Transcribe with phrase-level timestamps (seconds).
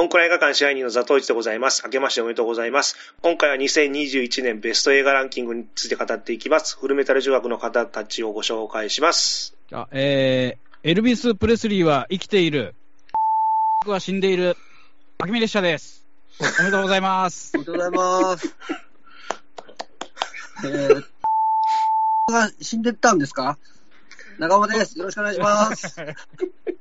[0.00, 1.82] モンクラ映画館支配人のザトウイチでございます。
[1.84, 2.96] 明けましておめでとうございます。
[3.20, 6.78] 今回は2021年ベスト映画ランキングについて語っていきます。
[6.78, 9.54] フルメタル女学の方たちをご紹介します。
[9.68, 12.74] じゃあ、えー、エルビス・プレスリーは生きている。
[13.82, 14.56] 僕は死んでいる。
[15.18, 16.02] 秋見列車です。
[16.40, 17.58] おめでとうございますお。
[17.58, 18.56] めでとうございます。
[20.64, 21.04] えー、
[22.32, 23.58] が死んでったんですか？
[24.38, 24.98] 長尾です。
[24.98, 25.94] よろしくお願いします。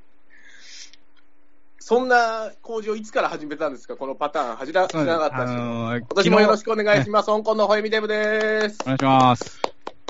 [1.80, 3.96] そんな工事をいつから始めたんですか？
[3.96, 4.74] このパターン、始
[5.06, 5.60] らなかったですよ。
[5.60, 7.28] のー、今年もよろしくくお願いします。
[7.28, 8.86] 香港のホイミデブですお。
[8.86, 9.60] 願いします。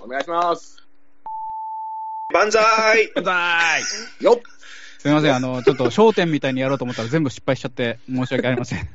[0.03, 0.77] お願いします。
[2.33, 2.61] 万歳
[3.15, 3.59] バイバ
[4.21, 4.41] イよっ
[4.99, 8.89] すみません、あの、ちょっと焦点みたいにやろうと思ったら全部失敗しちゃって申し訳ありません。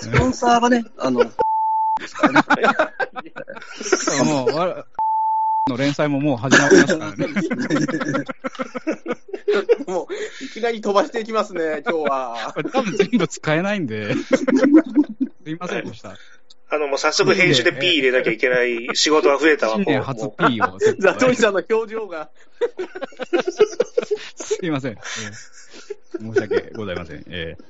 [0.00, 1.30] スポンサーがね、あの、で
[2.08, 2.42] すからね。
[4.24, 4.84] もう、わ
[5.68, 7.26] の連載ももう始まりましたからね。
[9.86, 12.54] もう、いきなり飛ばしていきますね、今日は。
[12.72, 14.14] 多分全部使えないんで。
[14.14, 14.22] す
[15.46, 16.16] いませんでした。
[16.70, 19.76] あの、もう早速編集で P 入れなきゃいけない仕事が増えたわ。
[19.76, 20.78] 新年もう初も P を。
[20.98, 22.28] ザトイさんの表情が。
[24.36, 24.92] すいません。
[24.92, 24.98] えー
[26.18, 27.24] 申し訳ございません。
[27.28, 27.64] えう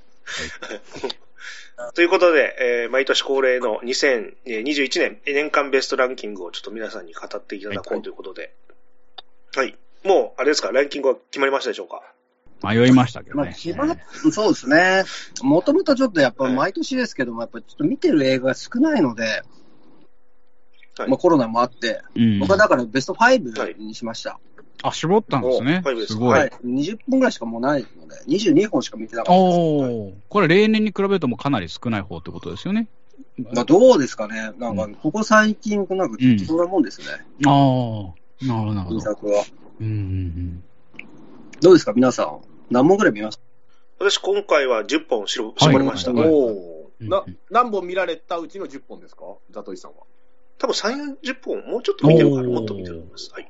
[1.95, 8.55] ということで、えー毎年恒例の2021年年間ベストランキングをちょっと皆さんに語っていただこうということで。
[9.55, 9.77] はい。
[10.05, 12.03] もう、あれですか、ランキングは決まりましたでしょうか？
[12.63, 13.55] ー迷いましたけどまあ、ね。
[13.57, 13.99] 決まっ
[14.33, 15.05] そうですね。
[15.43, 19.23] もともとちょっとやっぱ毎年ですけども、やっぱちょっと見てる映画が少ないので、
[20.99, 24.41] はいまあコロナもあって、うん僕はだからベスト5にしました。
[24.83, 26.39] あ、絞ったんですねすすごい。
[26.39, 26.53] はい。
[26.65, 29.59] 20本ぐらいしかもうないので、22本しか見てなかったです。
[29.59, 32.89] おー、これ例年に比べるともうかなり少ない方ってことですよね。
[33.53, 34.53] まあ、どうですかね。
[34.59, 37.07] なんか、ここ最近、なんか、うんそんなもんですね。
[37.47, 39.01] ああ、なるほど、なるほど。
[39.01, 39.45] 新作は。
[39.81, 40.65] うんうん
[41.61, 42.39] どうですか、皆さん。
[42.71, 43.43] 何本ぐらい見ました？
[43.99, 46.13] 私今回は10本しろ絞りました。
[46.13, 49.23] はいおおうんな、何本見られたうちの10本ですか？
[49.51, 49.99] ザトイさんは。
[50.59, 53.31] 多分3、40本、もうちょっと見てるかな、おーもっと見てると思います。
[53.33, 53.49] はい。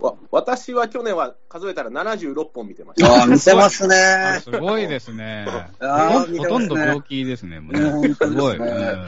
[0.00, 3.10] わ私は去年は数えたら76本見てました。
[3.10, 4.40] ああ、 見てますあね。
[4.42, 5.46] すごいですね。
[5.80, 7.60] あーほとんど病気ですね。
[7.60, 8.56] もうねすねすごい。
[8.56, 9.06] うん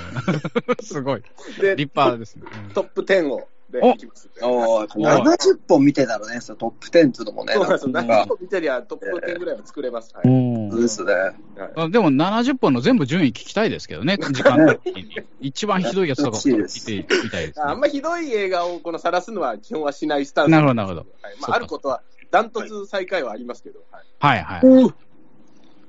[0.82, 1.22] すごい。
[1.60, 2.44] で、立派ですね。
[2.74, 4.40] トップ10を、で、おいきますんで。
[4.42, 7.92] おー70本見てたらね、そのトップ10っていうのもね、そうなんですよ。
[7.92, 10.14] なんか、何本見てりゃトップ10ぐらいは作れます。
[10.14, 10.28] はい。
[10.28, 10.30] う
[10.68, 11.12] んそうですね。
[11.12, 11.34] はい
[11.76, 15.22] あでも70本の全部順位聞きたいですけどね、 時間的に。
[15.40, 17.64] 一番ひどいやつとかを聞いてみたいです、ね。
[17.64, 24.94] あんまひどい映画をこの晒すのは基本はしないスタンスなるほどなるほどはいまあ、あることは、ダントツ最下位はありますけど、はいはいはい。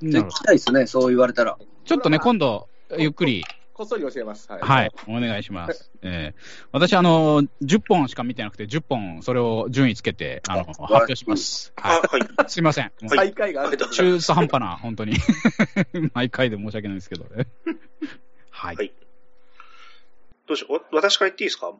[0.09, 1.57] じゃあ聞きたいですね、そう言われたら。
[1.85, 2.67] ちょっとね、今度、
[2.97, 3.44] ゆっくり、
[3.75, 4.49] こっそり教えます。
[4.49, 4.61] はい。
[4.61, 5.91] はい、お願いします。
[6.01, 11.73] えー私、あの、10本しか見てなくて、10本、それを順位つけて、あの、発表します。
[11.75, 12.21] あ、ははい。
[12.21, 12.23] い。
[12.49, 12.91] すいません。
[13.07, 15.17] 最下位があると中途半端な、本当に。
[16.13, 17.47] 毎回で申し訳ないですけどね。
[18.49, 18.75] はい。
[18.77, 18.93] はい
[20.47, 20.73] どうしよう。
[20.73, 21.73] わ私から言っていいですか？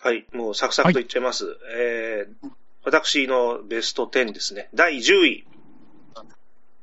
[0.00, 0.26] はい。
[0.32, 1.58] もうサクサクと言っちゃいます。
[1.76, 2.50] えー、
[2.84, 4.70] 私のベスト10ですね。
[4.74, 5.46] 第10位。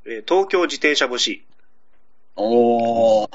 [0.06, 1.44] えー東京自転車節。
[2.36, 3.30] おー。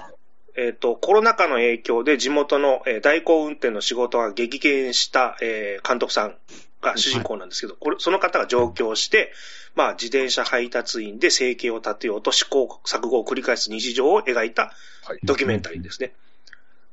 [0.61, 6.37] えっ、と、コロナ禍の影響で地元の、えー代行運転の仕事が激減した、えー監督さん
[6.83, 9.33] が主人公なんですけど、これ、その方が上京して、
[9.75, 14.73] まあ、自転車配達員で生計を立てようと試行錯誤を繰り返す日常を描いた
[15.05, 16.13] はいドキュメンタリーですね。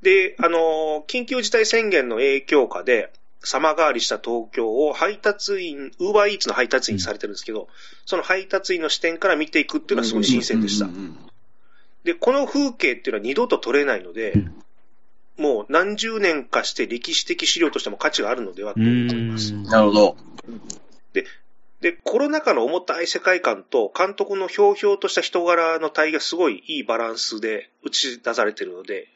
[0.02, 3.12] で、あのー緊急事態宣言の影響下で、
[3.44, 7.68] 様変わりした東京を配達員、ウーバーイーツの配達員にされてるんですけど、
[8.06, 10.92] その配達員の視点から見ていくっていうのはすごい新鮮でしたうん。
[10.92, 11.27] うんうん
[12.08, 14.34] で、この風景っていうのは二度と撮れないので、
[15.36, 19.54] もう何十年かして歴史的資料としても価値があるのではとう思います。
[19.54, 19.64] ん。
[19.64, 20.18] なるほど。
[21.82, 29.10] で、コロナ禍の重たい世界観と監督のひょうひょうとした人柄の対がすごいいいバランスで打ち出されてるので、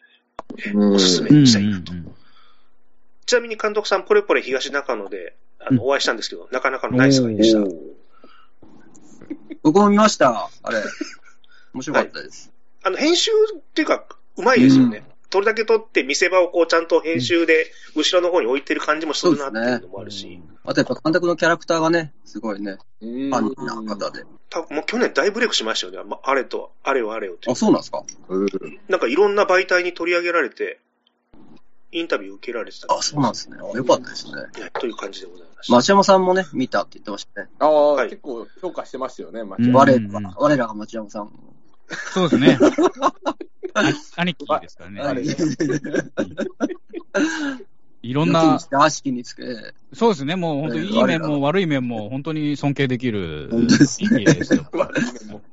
[0.75, 1.93] おすすめうんしたいなと。
[3.25, 7.61] ちなみに監督さん、ポレポレ東中野で、あの、お会いしたんですけど、なかなかのナイスガイでした。
[9.63, 10.49] 僕も見ました。
[10.61, 10.83] あれ。
[11.73, 12.50] 面白かったです。
[12.83, 14.05] あの、編集っていうか、
[14.37, 15.03] うまいですよね。
[15.29, 24.25] 撮るだけ撮って見せ場をこうちゃんと編集で後ろの方に置いてる感じもするなっていうのもあるし、あとやっぱ監督のキャラクターがね、すごいね、フファンな方で。
[24.49, 26.03] 多分もう去年大ブレイクしましたよね。
[26.03, 28.03] まあれと、あれよあれよっていうあ、そうなんですか？
[28.89, 30.81] なんかいろんな媒体に取り上げられて、
[31.93, 32.93] インタビュー受けられてた。
[32.93, 33.55] あ、そうなんですね。
[33.57, 34.33] よかったですね。
[34.33, 35.73] ねという感じでございました。
[35.73, 37.47] 町山さんもね、見たって言ってましたね。
[37.59, 41.31] ああ、はい結構評価してますよね、町うん山我らが、我らが町山さん。
[42.13, 42.57] そうですね。
[43.73, 45.01] 兄 兄貴ですからね。
[45.01, 45.23] あれ
[48.03, 49.43] いろんな、悪しきにつけ。
[49.93, 54.65] そうですね、もう本当にいい面も悪い面も本当に尊敬できる本当ですね人気ですよ。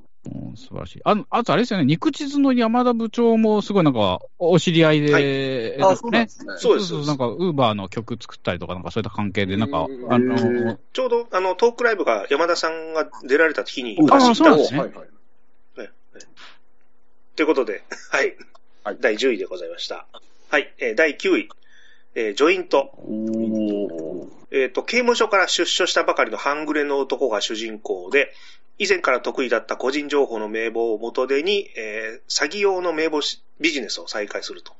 [0.59, 1.01] 素晴らしい。
[1.05, 5.97] あの、あとあれですよね、肉地図の山田部長もすごいなんか、お知り合いで、はいえあ。
[5.97, 6.55] そうなんですね。
[6.57, 15.09] そうですなんか、ウーバーの曲作ったりとか、なんかそういった関係で、なんか、うんあのちょうど、あの、トークライブが山田さんが出られた日にあ私行ったんですそうなんですねはいはい。
[17.37, 18.37] ということで、はい。
[18.85, 20.07] はい第10位でございました。
[20.49, 20.73] はい。
[20.79, 21.49] えー第9位。
[22.15, 22.93] えージョイント。
[24.51, 28.33] えっ、と、刑務所から出所したばかりの半グレの男が主人公で、
[28.79, 34.73] 以前から得意だった個人情報の名簿を元手に、えー詐欺用の名簿しビジネスを再開すると。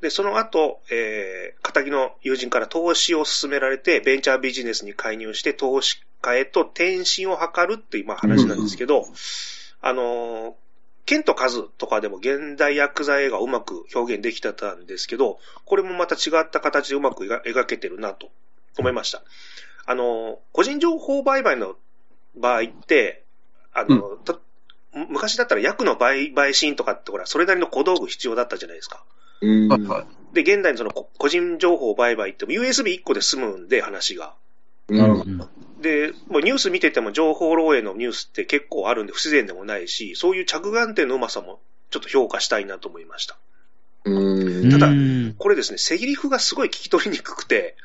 [0.00, 9.06] で、その後、えー、仇の友人から投資を勧められて、ベンチャービジネスに介入して、投資家へと転身を図るっていう、まあ、話なんですけど、
[9.86, 10.52] あのー、
[11.04, 18.30] ケントカズとかでも現代薬剤映画をうまく表現できてたんですけど、これもまた違った形でうまく描描けてるなと
[18.78, 19.22] 思いました。
[19.84, 21.76] あの、個人情報売買の
[22.34, 23.24] 場合って、
[23.74, 24.38] あの、た
[24.94, 29.04] 昔だったら薬の売買シーンとかってほら、それなりの小道具必要だったじゃないですか。
[29.42, 29.68] うん。
[30.32, 34.32] で、現代のそのこ個人情報売買っても USB1 個で済むんで、話が。
[34.88, 35.48] なるほうん
[35.84, 41.60] で、もうニュース見てても情報漏洩のニュースって結構あるんで不自然でもないし、そういう着眼点のうまさも
[41.90, 43.36] ちょっと評価したいなと思いました。
[44.06, 47.76] うんただうんこれですね、セリフがすごい聞き取りにくくて。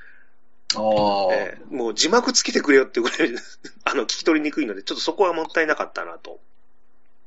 [0.74, 3.34] えーもう字幕つけてくれよってぐらい、
[3.84, 6.40] あの、聞き取りにくいので、ちょっとそこはもったいなかったなと。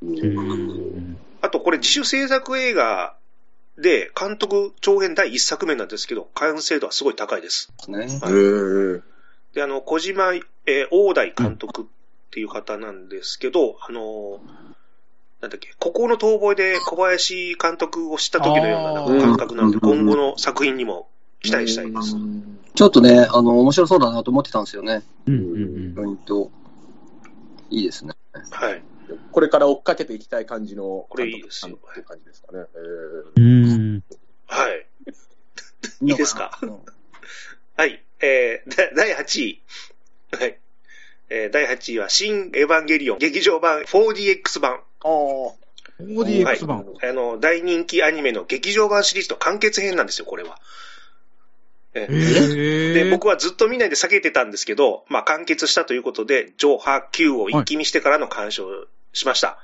[0.01, 3.17] うんあと、これ自主制作映画
[3.79, 7.73] で、監督長編第1作目なんですけど、完成度はすごい高いです。
[7.89, 8.07] ね。
[9.55, 11.85] で、あの、小島、えー大大監督っ
[12.31, 14.39] ていう方なんですけど、あのー
[15.41, 21.09] なんだっけ、孤高の逃亡で小林監督を知った時のようななんか感覚なので、今後の作品にも
[21.41, 22.15] 期待したいです。
[22.75, 25.03] ちょっとね、あの、面白そうだなと思ってたんですよね。
[25.27, 25.39] うんう
[25.91, 26.51] んポイント。
[27.71, 28.13] いいですね。
[28.51, 28.83] はい。
[29.33, 31.07] これから追っかけていきたい感じの。
[31.11, 32.61] これいいですよ監督っていう感じですかね。
[32.61, 32.65] へ
[33.37, 34.05] うんうん
[34.47, 34.87] はい。
[36.03, 36.57] いいいですか？
[36.63, 36.79] うん
[37.77, 38.05] はい。
[38.23, 39.63] えー、だ第8位。
[40.33, 40.59] はい。
[41.29, 44.81] えー、第8位は、新エヴァンゲリオン劇場版 4DX 版。
[45.01, 45.53] ーあ
[46.01, 46.87] 4DX 版。
[47.03, 50.61] あの、大人気アニメの劇場版シリーズの完結編なんですよ、これは。
[51.95, 59.49] ええで、僕はずっと見ないで避けてたんですけど、まあ、完結したということで、上波9を一気見してからの鑑賞をしました。
[59.49, 59.57] はい。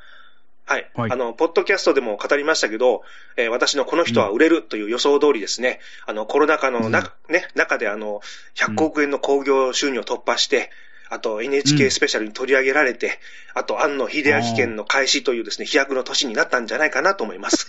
[0.68, 3.02] はいあの、ポッドキャストでも語りましたけど、
[3.36, 8.20] えー私のこの人は売れるという予想通りですね、あの、コロナ禍の中、ね、中であの、
[8.54, 10.70] 100億円の興行収入を突破して、
[11.10, 13.18] あと NHK スペシャルに取り上げられて、
[13.54, 17.66] あと庵野秀明県の開始というですね、飛躍の年になったんじゃないかなと思います。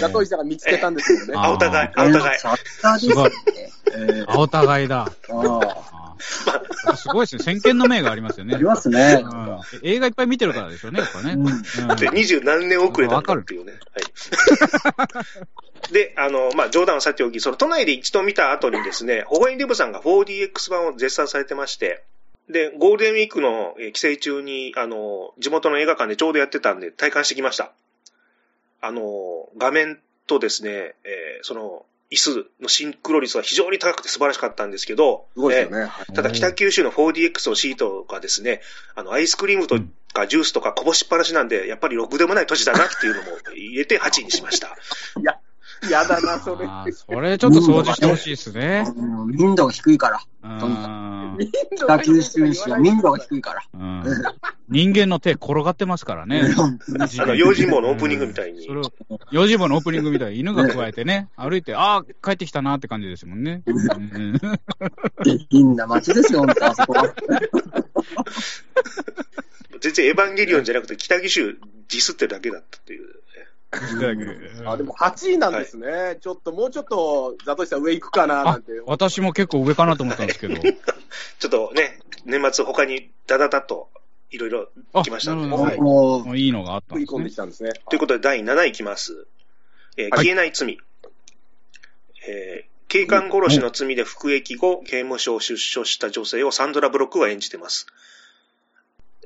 [0.00, 1.32] ザトイさんが見つけたんですよね。
[1.36, 2.38] ああ、お互い、あ、お互い。
[2.38, 2.56] さ
[2.98, 3.72] すがですね。
[3.92, 4.98] えーあ、お互いだ。
[5.02, 6.09] ああー
[6.96, 7.42] すごいですね。
[7.42, 8.54] 先見の明がありますよね。
[8.54, 9.22] ありますね。
[9.24, 11.36] うん映画いっぱい見てるからでしょうね、やっぱね。
[11.96, 13.72] で、二十何年遅れたんだっていうね。
[13.72, 13.78] は
[15.90, 15.92] い。
[15.92, 22.04] で、あの、まあ、冗談はさておき、その都内で一度見た後にですね、保護員デブさんが 4DX 版を絶賛されてまして、
[22.48, 27.72] で、ゴールデンウィークのえー帰省中に、あの、地元の映画館でちょうどやってたんで、体感してきました。
[28.80, 35.84] あの、画面とですね、えーその、椅子のシンクロ率は非常に高くて素晴らしかったんですけど、すごいですよね。
[35.84, 38.60] はいただ北九州の 4DX のシートがですね、
[38.96, 39.76] あの、アイスクリームと
[40.12, 44.76] かジュースとかこぼしっぱなしなんで、やっぱりろくでもない土地だなっていうのも入れて8位にしました。
[45.22, 45.38] や
[45.90, 46.66] だな、それ。
[46.66, 48.84] あーそれちょっと掃除してほしいですね。
[48.96, 50.20] うん民度が低いから。
[50.42, 51.38] うん
[51.76, 53.62] 北九州市は民度が低いから。
[53.72, 54.04] うん
[54.68, 56.42] 人間の手転がってますからね。
[56.56, 58.72] あの、用心棒のオープニングみたいにそ。
[58.72, 58.82] れを、
[59.32, 63.62] 用心棒のオープニングみたいに犬が加えてね、歩いて、ああ、帰ってきたなって感じですもんね。
[63.66, 64.38] うん
[65.24, 67.12] 下品な街ですよ、本当あそこは。
[69.80, 73.08] 全然エヴァンゲリオンじゃなくて北九州ディスってるだけだったっていう。
[74.66, 76.18] あ、でも8位なんですね。
[76.20, 78.72] ちょっと、もうちょっと、ザトイさん上行くかな、なんて。
[78.84, 80.56] 私も結構上かなと思ったんですけど。
[80.60, 83.88] ちょっとね、年末他にダダダと
[84.30, 87.36] いろいろあ、来ましたんではいももういいのがあったんですね食い込んでき。
[87.36, 87.72] たんですね。
[87.88, 89.26] ということで第7位いきます。
[89.96, 90.78] えーはい消えない罪。
[92.26, 97.86] えー警官殺しの罪で服役後、刑務所を出所した女性をサンドラ・ブロックが演じてます。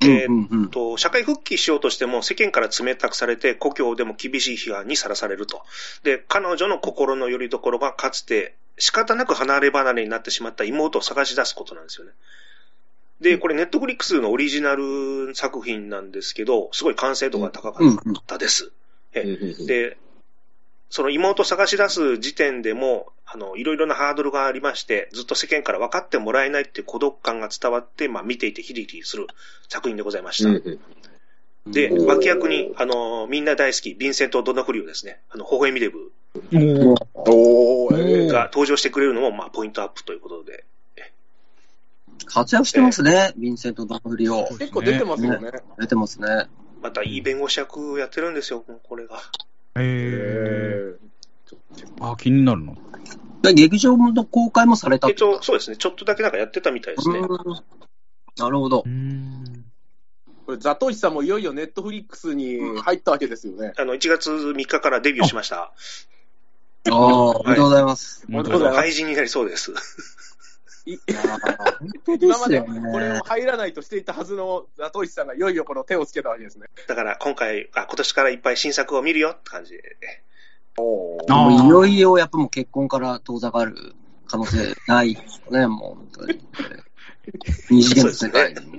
[0.03, 5.63] う、えーうんうんうんと、社会復帰しようとしても世間から冷たくされて故郷でも厳しい批判にさらされると。
[6.03, 12.13] で、彼女の心の拠り所がかつて仕方なく離れ離れになってしまった妹を探し出すことなんですよね。
[13.21, 18.73] で、これネットフリックスのオリジナル作品なんですけど、すごい完成度が高かったです。
[19.15, 19.23] え
[19.67, 19.97] で、
[20.95, 29.27] その妹を探し出す時点でも、あの、いろいろなハードルがありまして、ずっと世間から分かってもらえないっていう孤独感が伝わって、まあ見ていてヒリヒリする
[29.69, 30.53] 作品でございました。
[31.67, 35.19] で、うん脇役に、あのーみんな大好き、ヴィンセント・ドナフリオですね。
[35.31, 36.13] あの、微笑みデブ
[38.29, 40.65] が登場してくれるのも、まあ、ポイントアップということで。
[42.25, 44.47] 活躍してますね、ヴィンセント・ドンフリオ。
[44.47, 45.51] 結構出てますよね。
[45.77, 46.47] 出てますね。
[46.81, 49.21] また、いい弁護士役やってるんですよ、これが。
[49.76, 51.04] へええ。
[52.00, 52.76] あ、気になるの。
[53.43, 57.19] で劇場の公開もされたっそうですね、ちょっとだけなんかやってたみたいですね。
[57.19, 57.28] うん
[58.37, 58.88] なるほどう。
[58.88, 59.64] ん。
[60.47, 63.73] これ、ザトウシさんもいよいよネットフリックスに入ったわけですよね。
[63.76, 65.57] あの、1月3日からデビューしました。
[65.57, 65.73] あ
[66.90, 66.97] あ、
[67.38, 68.26] おめでとうございます。
[68.31, 69.73] 本あの当だよ廃人になりそうです。
[70.87, 72.61] い本当で今ますで。
[72.61, 76.67] これを入らないとしていたはずのザトウシさんがいよいよこの手をつけたわけですね。
[76.87, 79.83] だから、今回、あ、今年からいっぱい新作を見るよって感じで。
[80.76, 83.95] おあもういよいよやっぱもう結婚から遠ざかる
[84.26, 86.41] 可能性ないですよね、もう本当に。
[87.71, 88.76] 二次元の世界にもう、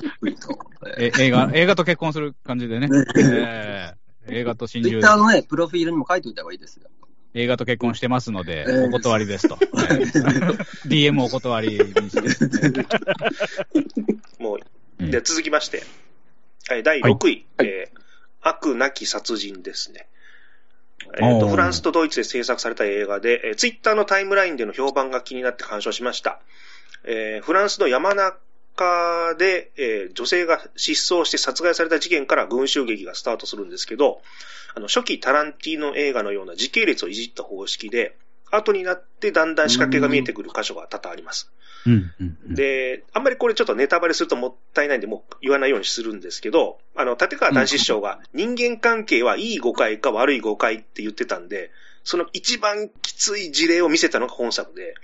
[0.00, 0.58] ゆっくりと。
[0.98, 2.88] え、映画、映画と結婚する感じでね。
[3.16, 6.88] ええ映画と心中ツイッターのね、プロフィールにも書いておいた方がいいですよ。
[7.34, 9.58] 映画と結婚してますので、ええお断りですと。
[9.60, 9.68] ええ
[10.88, 12.86] DM お断りにして。
[14.38, 14.58] もう、
[14.98, 15.82] うんで、続きまして、
[16.68, 18.02] はい第6位、はいえー
[18.44, 20.08] 悪なき殺人ですね。
[21.14, 26.40] えとフランスとドイツで制作された映画で、えーツイッターのタイムラインでの評判が気になって鑑賞しました。
[27.04, 28.36] えーフランスの山中
[29.38, 34.20] で、えー女性が失踪して殺害された事件から群衆劇がスタートするんですけど、
[34.74, 38.16] あの初期タランティーノ映画のような時系列をいじった方式で、
[38.50, 41.50] 後になってだんだん仕掛けが見えてくる箇所が多々あります。
[41.86, 51.70] うんうんうん、で、あんまりこれちょっとネタバレするともったいないんで、もう言わないようにするんですけど、あの、立川談志師匠が人間関係はいい誤解か悪い誤解って言ってたんで、
[52.04, 54.94] その一番きつい事例を見せたのが本作で、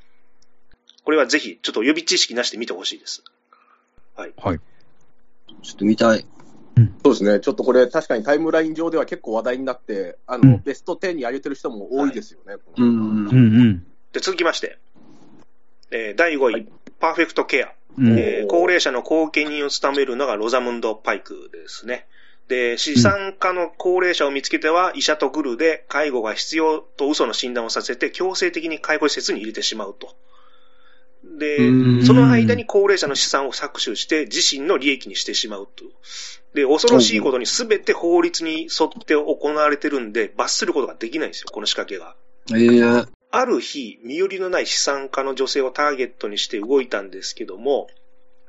[1.04, 3.22] これはぜひちょっと予備知識なしで見てほしいです。
[4.36, 4.58] はい。
[5.62, 6.26] ちょっと見たい。
[7.02, 7.40] そうですね。
[7.40, 12.56] ちょっとこれ確かにタイムライン上では結構話題になって、あの、うんベスト10に上げてる人も多いですよね。
[12.76, 12.88] うん。
[12.88, 13.86] うんうん。
[14.12, 14.78] で、続きまして、
[15.90, 16.68] えー第5位、
[17.00, 17.72] パーフェクトケア。
[17.98, 22.06] うんえー高齢者の後見人を務めるのがロザムンド・パイクですね。
[22.48, 30.14] で、資産家の高齢者を見つけては医者とグルで介護が必要と嘘の診断をさせて強制的に介護施設に入れてしまうと。
[31.36, 35.84] でう、んその間に高齢者の資産を搾取して自身の利益にしてしまうと。
[36.54, 42.16] で、恐ろしいことに全て法律に沿って行われてるんで、罰することができないんですよ、この仕掛けが。
[42.56, 47.88] ええある日、身寄りのない資産家の女性をターゲットにして動いたんですけども、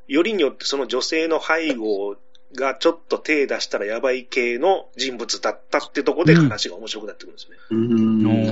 [0.07, 2.15] よりによってその女性の背後
[2.55, 7.57] がちょっと手出したらやばい系の人物だったってとこで話が面白くなってくるんですよね。
[7.71, 7.75] う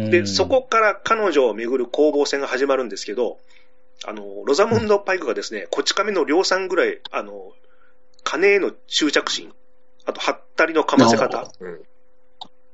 [0.07, 0.11] ん。
[0.11, 3.39] で、そこから彼女をめぐる攻防戦が始まるんですけど、
[4.05, 7.53] あの、ロザムンド・パイクがですね、こち亀の量産ぐらい、あの、
[8.23, 9.53] 金への執着心、
[10.05, 11.81] あと、はったりのかませ方、うん。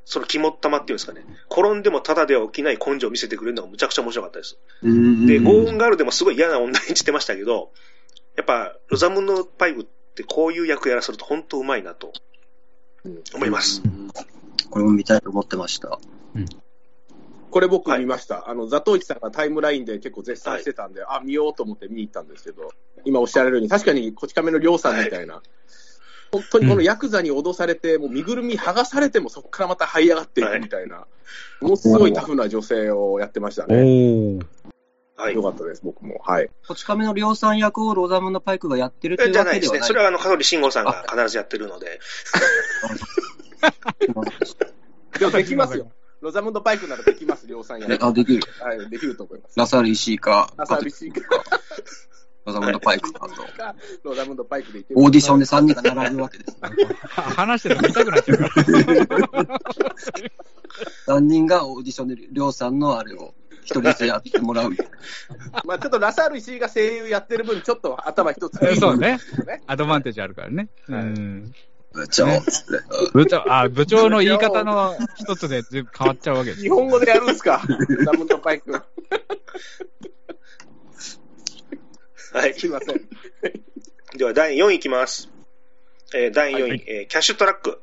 [0.05, 4.57] その肝っ玉っていうんですかね、転んでもただでは起きない根性を見せてくれるのがむちゃくちゃ面白かったです。
[4.81, 5.25] うん。
[5.25, 7.71] で、ゴーンガールでもすごい嫌な女演じてましたけど、
[8.35, 12.11] やっぱ、ロザムンド・パイクってこういう役やらせると本当うまいなと
[13.33, 13.81] 思います。
[13.85, 14.09] うん。
[14.69, 15.99] これも見たいと思ってました。
[17.53, 18.49] これ僕見ました。
[18.49, 22.71] あの、ザトウイチさんがタイムラインで結構絶賛してたんで、あ、見ようと思って見に行ったんですけど、
[23.05, 25.43] 今おっしゃられるように、確かにこち亀のりょうさんみたいな、
[26.31, 31.05] 本当にこのヤクザに脅されて、もう身ぐるみ剥がされてもそこからまた這い上がっていくみたいな、
[31.61, 33.75] ものすごいタフな女性をやってましたおね。
[33.75, 34.45] ー。
[35.15, 35.43] はいよ。
[35.43, 36.21] かったです、僕も。
[36.23, 36.49] はい。
[36.67, 39.67] こち亀の量産役をロザムンド・パイクがやってるというじゃないでね。
[39.67, 39.87] わけですはない。
[39.89, 41.99] それはあの、香取慎吾さんが必ずやってるので、
[45.19, 45.91] でもできますよ。
[46.23, 48.41] ロザムンド・パイクならできます、量産やえあ、できる。
[48.61, 49.59] はい、できると思います。
[49.59, 51.21] ラサール石井か、ラサール石井か
[52.45, 53.35] ロザムンド・パイクかと。
[54.03, 56.57] ロザムンド・パイクでいけるオーディションで3人が並ぶわけです。
[56.61, 59.59] は話してるの見たくなっちゃうから。
[61.07, 64.71] 3人がオーディションでりょうさんのあれを一人ずつやってもらう。
[65.65, 68.59] まあちょっとラサール石井が声優やってる分、ちょっと頭一つ。
[68.79, 69.61] そうねね。
[69.67, 70.69] アドバンテージあるからね。
[70.87, 71.53] うはいん。
[71.93, 73.11] 部長っつって。
[73.13, 76.69] 部長、あ、部長の言い方の一つで全部変わっちゃうわけです日。
[76.69, 77.61] 本語でやるんすか？
[77.67, 78.71] ロ ザムンド・パイク。
[82.33, 82.53] はい。
[82.55, 83.01] すいません。
[84.17, 85.29] では、第4位いきます。
[86.15, 87.79] えー第4位、はいえーキャッシュトラック。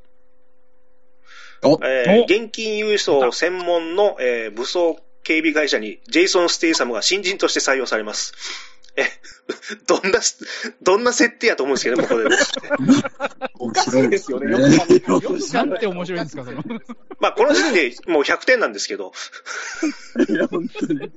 [1.62, 8.32] おえーお現金輸送専門の、えー武装警備会社にジェイソン・ステイサムが新人として採用されます。
[8.96, 9.04] え、
[9.86, 10.20] どんな、
[10.82, 12.28] どんな設定やと思うんですけどこれ。
[13.58, 14.50] おかしいですよね。
[14.50, 16.62] よくなんて面白いんですか、その。
[17.20, 19.12] まあ、この時点でもう100点なんですけど、
[20.28, 21.10] いや、本当に。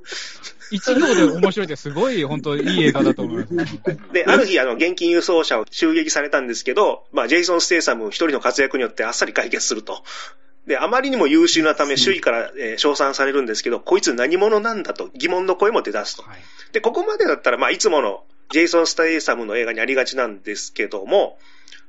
[0.70, 3.78] 一行で面白いってすごい、本当いい映画だと思います。
[4.12, 10.02] で、ある日、あの、現金輸送車を襲撃されたんですけど、まあ、ジェイソン・ステイサム一人の活躍によってあっさり解決すると。
[10.66, 16.22] で、あまりにも優秀なため、周囲から、えー称賛されるんですけど、こいつ何者なんだと疑問の声も出だすと。
[16.22, 16.38] はい。
[16.72, 21.38] で、ここまでだったら、まあ、いつものジェイソン・ステイサムの映画にありがちなんですけども、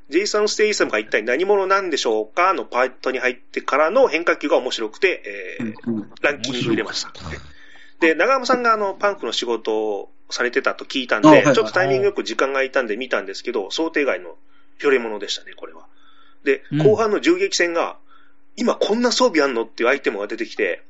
[0.09, 7.11] ジェイソン・ステイサムが一体何者なんでしょうかのパートに入ってからの変化球が面白くて、えーうんランキング入れました。
[7.99, 14.35] で、長山さんがあの、パンクの仕事をされてたと聞いたんで、あはいはいちょっとタイミングよく時間が空いたんで見たんですけど、想定外の
[14.77, 15.85] フィレモノでしたね、これは。
[16.43, 17.97] でうん、後半の銃撃戦が、
[18.55, 20.83] 今こんな装備あんのっていうアイテムが出てきて、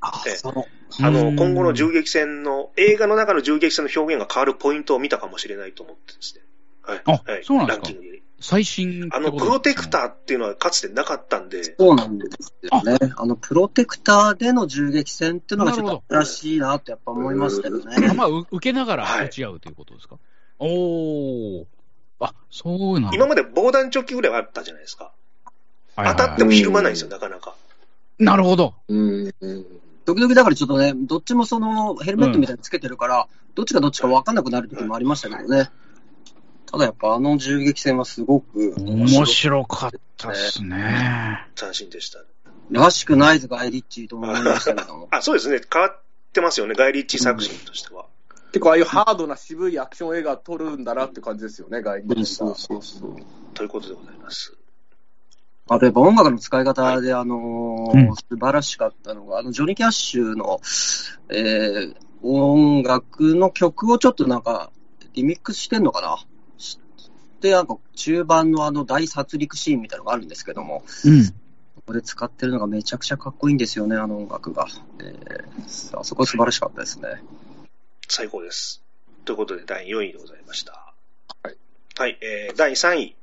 [0.00, 0.12] あ、
[0.44, 6.42] の、うん今後の銃撃戦の、映画の中の銃撃戦の表現が変わるポイントを見たかもしれないと思ってですね。
[6.82, 7.02] はい。
[7.04, 8.22] あはい、そうなんですかランキングに。
[8.38, 10.04] 最新あの、プロテクター。
[10.04, 12.98] ーっていうのはかつてなかったんで、そうなんですよね。
[13.16, 18.08] あの、プロテクターでの銃撃戦っていうのがちょっと新しいなってやっぱ思いましたよね。
[18.10, 20.18] あまあ、う受けながらはい打ち合うということですか、
[20.58, 21.64] おー。
[22.20, 23.16] あ、そうなんだ。
[23.16, 25.12] 今まで防弾チョッキぐらいはあったじゃないですか。
[25.96, 27.54] はいはい当たってもひるまないんですよ、なかなか。
[28.18, 28.74] なるほど。
[28.88, 29.66] うんうん
[30.06, 33.26] 時々だからちょっとね、どっちもそのヘルメットみたいにつけてるから、
[33.56, 35.68] どっちがどっちか分かんなくなる時もありましたけどね。
[36.66, 41.44] ただやっぱあの銃撃戦はすごく面白かったですね。
[41.56, 42.20] 斬新でした。
[42.70, 45.08] らしくないぞ、ガイ・リッチーと思いましたけども。
[45.12, 45.60] あ、そうですね。
[45.72, 46.00] 変わっ
[46.32, 48.06] てますよね、ガイリッチー作品としては。
[48.52, 52.54] 結構ああいうハードな渋いアクション映画撮るんだなって感じですよね、外国そう人が。
[52.54, 53.16] そうそう。
[53.54, 54.56] ということでございます。
[55.68, 60.60] あとやっぱ音楽の使い方で、あのーうん素晴らしかったのが、あの、ジョニー・キャッシュの、
[61.28, 64.70] えー、音楽の曲をちょっとなんか、
[65.14, 66.18] リミックスしてんのかな？
[67.40, 71.26] で、なんか、中盤のあの大殺戮シーンみたいなのがあるんですけども、うん。
[71.26, 71.32] こ
[71.86, 74.66] こで使ってるのがめちゃくちゃかっこいいんですよね、あの音楽が。
[75.00, 77.22] えー、あそこ素晴らしかったですね。
[78.08, 78.82] 最高です。
[79.24, 80.94] ということで、第4位でございました。
[81.42, 81.56] はい。
[81.96, 83.16] はい、えー、第3位。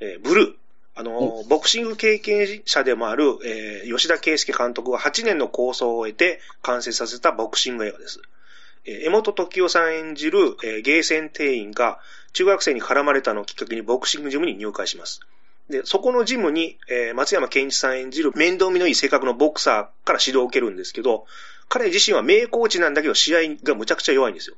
[0.00, 0.54] えー、ブルー。
[0.98, 8.20] あのー、ボクシング経験者でもある、えー、吉田圭介監督が8年の構想を得て完成させたボクシング映画です。
[8.84, 12.00] えー、江本時夫さん演じる、えー、ゲーセン店員が
[12.32, 15.20] 中学生に絡まれたのをきっかけにボクシングジムに入会します。
[15.70, 21.26] で、そこのジムに、えー、松山健一さん演じる面倒見のいい性格のボクサーから指導を受けるんですけど、
[21.68, 24.56] 彼自身は名コーチなんだけど試合がむちゃくちゃ弱いんですよ。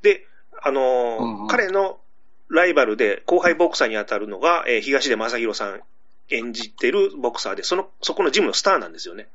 [0.00, 0.26] で、
[0.62, 1.98] あのーうんうん彼の
[2.48, 5.80] ライバルで後輩ボクサーに当たるのが、えー東出正宏さん
[6.30, 9.28] 演じてるボクサーで、その、そこのジムのスターなんですよね。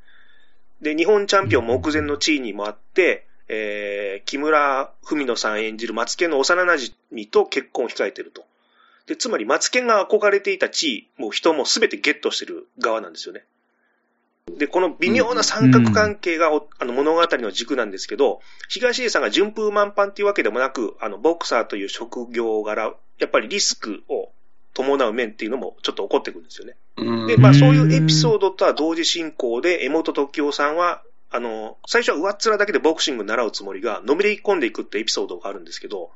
[0.81, 8.45] で、日本チャンピオン目前の地位にもあって、えー木村文乃さん演じる松健の幼馴染と結婚を控えてると。
[9.05, 13.43] で、つまり松健が憧れていた地位、もう人も全てゲットしてる側なんですよね。
[14.57, 24.31] で、この微妙な三角関係がおあの物語の軸なんですけど、東出さんが順風満帆っていうわけでもなく、あの、ボクサーという職業柄、やっぱりリスクを
[24.73, 26.75] 伴う面っていうのもちょっと起こってくるんですよね。
[27.27, 36.11] で、まあそういうエピソードとは同時進行で、江本時夫さんは、あの、最初は上っ面だけでボクシング習うつもりが、のめり込んでいくってエピソードがあるんですけど、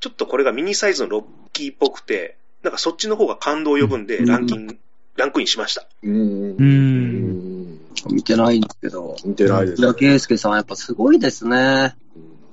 [0.00, 4.78] ちょっとこれがミニサイズのロッキーっぽくて、なんかそっちの方が感動を呼ぶんで、うんランキング、
[5.16, 5.86] ランクインしました。
[6.02, 7.78] うん。
[8.10, 9.16] 見てないんですけど。
[9.24, 11.96] 見てないです平圭介さんやっぱすごいですね。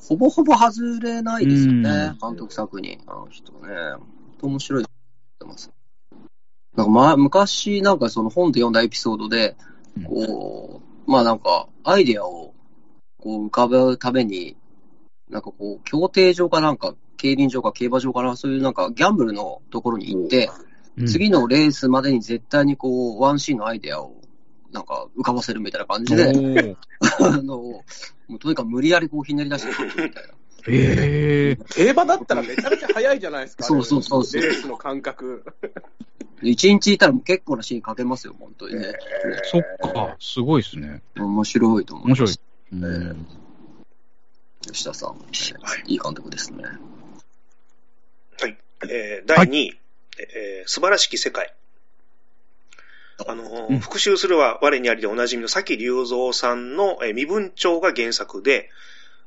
[0.10, 3.00] うんほぼほぼ外れないですよね、うん監督作に。
[3.08, 3.60] あの人ね。
[3.60, 4.08] 本
[4.40, 4.90] 当面白いと
[5.42, 5.72] 思ってます。
[6.76, 9.56] なんかま、昔なんかその本で読んだエピソードで、
[10.06, 12.54] こう、まあなんか、アイデアを
[13.20, 14.58] こう浮かぶために、
[15.30, 20.66] なんかこう、競艇場かなんか、競輪場か競馬場かな、そういうなんかギャンブルのところに行って、うん
[21.08, 24.16] 次のレースまでに絶対にこう、ワンシーンのアイデアを
[24.72, 26.76] なんか浮かばせるみたいな感じで、
[27.20, 27.84] あの、も
[28.30, 30.34] うとにかく無理やりこうひねり出していくみたいな。
[30.68, 33.64] ええ競馬だったらめちゃめちゃ早いじゃないですか。
[33.64, 35.46] そうそうそうそうレースの感覚。
[36.42, 38.94] 一日いたらもう結構なシーンかけますよ、本当にね。
[39.44, 41.02] そっか、すごいですね。
[41.16, 42.42] 面白いと思い面白います。。
[42.74, 43.28] うん
[44.62, 45.16] 吉田さん、は
[45.88, 46.64] いいい監督ですね。
[48.40, 48.58] はい。
[48.90, 49.80] えー、第2位、
[50.18, 51.54] えー素晴らしき世界。
[53.28, 58.70] あのー、うん復讐するは我にありでおなじみの崎隆三さんの、えー身分帳が原作で、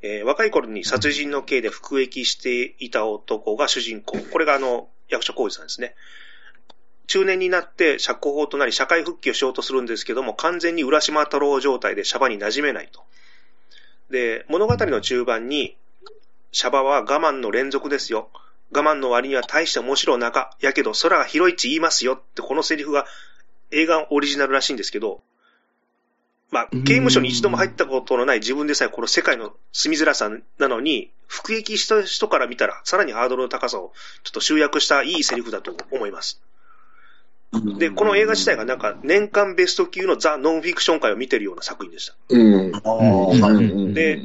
[0.02, 4.18] えー若い頃に殺人の刑で服役していた男が主人公。
[4.18, 5.94] これがあの、役所広司さんですね。
[7.06, 13.02] 中年になって釈放法となり社会復帰をしようとするんですけども、完全に浦島太郎状態でシャバに馴染めないと。
[14.10, 15.76] で、物語の中盤に、
[16.52, 18.28] シャバは我慢の連続ですよ。
[18.70, 20.54] 我慢の割には大して面白なか。
[20.60, 23.06] やけど空が広いっち言いますよってこのセリフが
[23.70, 25.22] 映画オリジナルらしいんですけど、
[26.50, 33.92] まあ、刑務所に一度も入ったことのない自分でさえこの世界の住みづらさなのに、服役した人から見たらさらにハードルの高さを
[34.24, 36.40] ちょっと集約したいいセリフだと思います。
[37.78, 42.14] で、この映画自体がなんか年間ベスト級のザ・ノンフィクション界を見てるような作品でした。
[43.94, 44.20] で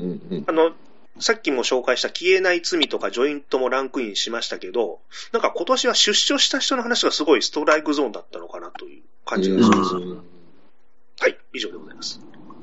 [0.47, 0.71] あの、
[1.19, 4.99] さっきも紹介した消えない罪とかジョイントもランクインしましたけど、
[5.31, 9.95] なんか今年は出所した人の話がすごいストライクゾーンだったのかなという感じがします。
[9.95, 12.19] はい、以上でございます。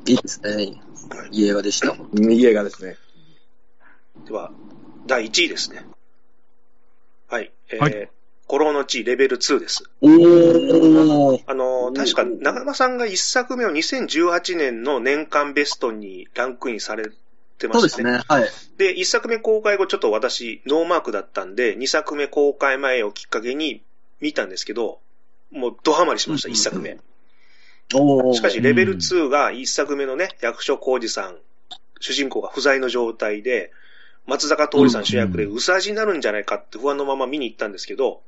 [0.07, 0.81] いいですね。
[1.31, 1.91] いい映画でした。
[1.91, 2.97] うんいい映画ですね。
[4.27, 4.53] では、
[5.07, 5.87] 第1位ですね。
[7.29, 8.09] はい、えーはい
[8.51, 9.85] コロの地レベル2です。
[10.01, 11.43] おー。
[11.47, 17.13] あの、確か長山さんが1作目を2018年の年間ベストにランクインされ
[17.59, 17.79] てましたね。
[17.79, 18.25] そうですね。
[18.27, 18.49] はい。
[18.77, 23.83] で、1作目公開後ちょっと私ノーマークだったんで、2作目公開前をきっかけに
[24.21, 24.99] 見たんですけど、
[25.51, 26.99] もうドハマりしました、1作目。
[28.35, 31.39] しかしレベル2が1作目のね、役所広司さん、
[31.99, 33.73] 主人公が不在の状態で、
[34.27, 38.23] 松坂桃李さん主役でうん薄味になるんじゃないかって不安のまま見に行ったんですけど、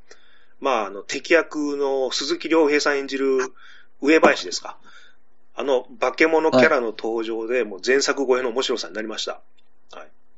[0.60, 3.52] まあ、あの、敵役の鈴木亮平さん演じる
[4.00, 4.78] 上林ですか。
[5.54, 9.40] あの、化け物キャラの登場で、もう前作超えの面白さになりました。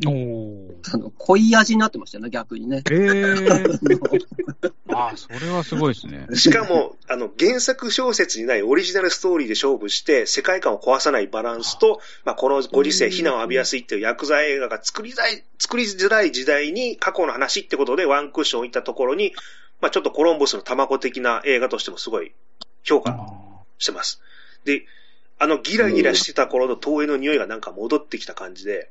[0.06, 0.74] おー。
[0.92, 2.82] あの濃い味になってましたよね、逆にね。
[2.90, 4.74] えー。
[4.92, 6.26] ああ、それはすごいですね。
[6.34, 19.32] しかも、あの、原作小説にないオリジナルストーリーで勝負して、世界観を壊さないバランスと、まあ、このご時世、非難を浴びやすいっていう薬剤映画が作りづらい、作りづらい時代に過去の話ってことでワンクッション置いたところに、
[19.80, 22.32] まあ、ちょっとコロンボスの卵的な映画としてもすごい
[22.82, 23.28] 評価
[23.78, 24.20] してます。
[24.64, 24.86] で、
[25.38, 28.90] あのギラギラしてた頃の東映の匂いがなんか戻ってきた感じで、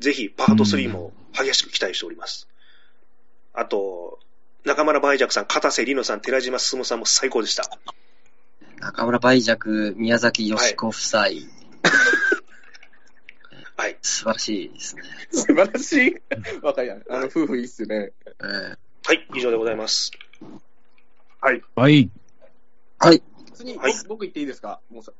[0.00, 2.48] ぜひパート3も激しく期待しております。
[3.52, 4.18] あと、
[4.64, 7.64] 中村梅若さん、片瀬里乃さん、寺島進さんも最高でした。
[8.80, 11.20] 中村梅若、宮崎美子夫妻、
[13.76, 13.96] はい。
[14.02, 15.02] 素晴らしいですね。
[15.30, 16.16] 素晴らしい。
[16.62, 17.02] わかりやん。
[17.08, 18.12] あの、夫婦いいっすよね。
[18.40, 20.10] えーはい、以上でございます。
[21.40, 21.62] はい。
[21.76, 22.10] はい。
[22.98, 23.22] はい。
[23.54, 24.80] 次、はい僕僕言っていいですか？
[24.90, 25.12] もうさ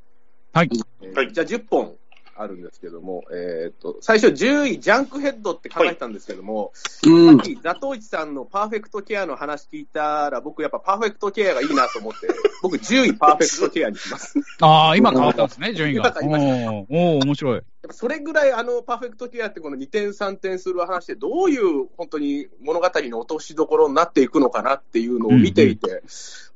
[0.52, 0.70] はい。
[1.02, 1.96] えーはいじゃあ10本
[2.38, 6.72] あるんですけども、えーっと、最初10位、ジャンクヘッドって考えたんですけども、
[7.04, 7.44] うんさっ。
[7.44, 12.28] き、ザトウイチさんのパーフェクトケアの話聞いたら、僕やっぱパーフェクトケアがいいなと思って、
[12.62, 14.38] 僕10位パーフェクトケアにします。
[14.60, 16.14] ああ、今変わったんですね、 順位が。
[16.22, 17.54] 今変おーおー面白い。
[17.54, 26.02] やっぱそれぐらいあのパーフェクトケアってこの2点3点する話でどういう本当に物語の落としどころになっていくのかなっていうのを見ていて、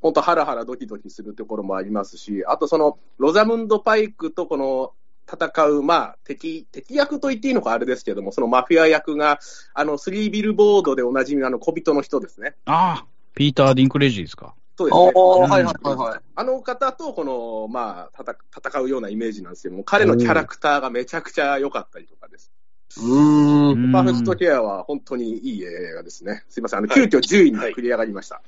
[0.01, 4.91] 本当ハラハラドキドキするところもありますし、あとそのロザムンド・パイクとこの
[5.31, 9.39] 戦う、まあ、敵、敵役と言っていいのかあれですけども、そのマフィア役が、
[9.73, 12.55] あの、スリービルボードでおなじみのあの小人の人ですね。
[12.65, 13.05] ああ、
[13.35, 14.53] ピーター・ディンクレジーですか。
[14.77, 15.05] そうですね。
[15.05, 16.19] はいはいはいはい。
[16.35, 18.35] あの方と、この、まあ、戦
[18.69, 22.51] 戦うようなイメージなんですけども、彼のキャラクターがめちゃくちゃ良かったりとかです。
[22.97, 23.91] うーん。
[23.91, 26.43] パーフェクトケアは本当にいい映画ですね。
[26.49, 28.41] すいません、あの、はい急遽10位に繰り上がりました。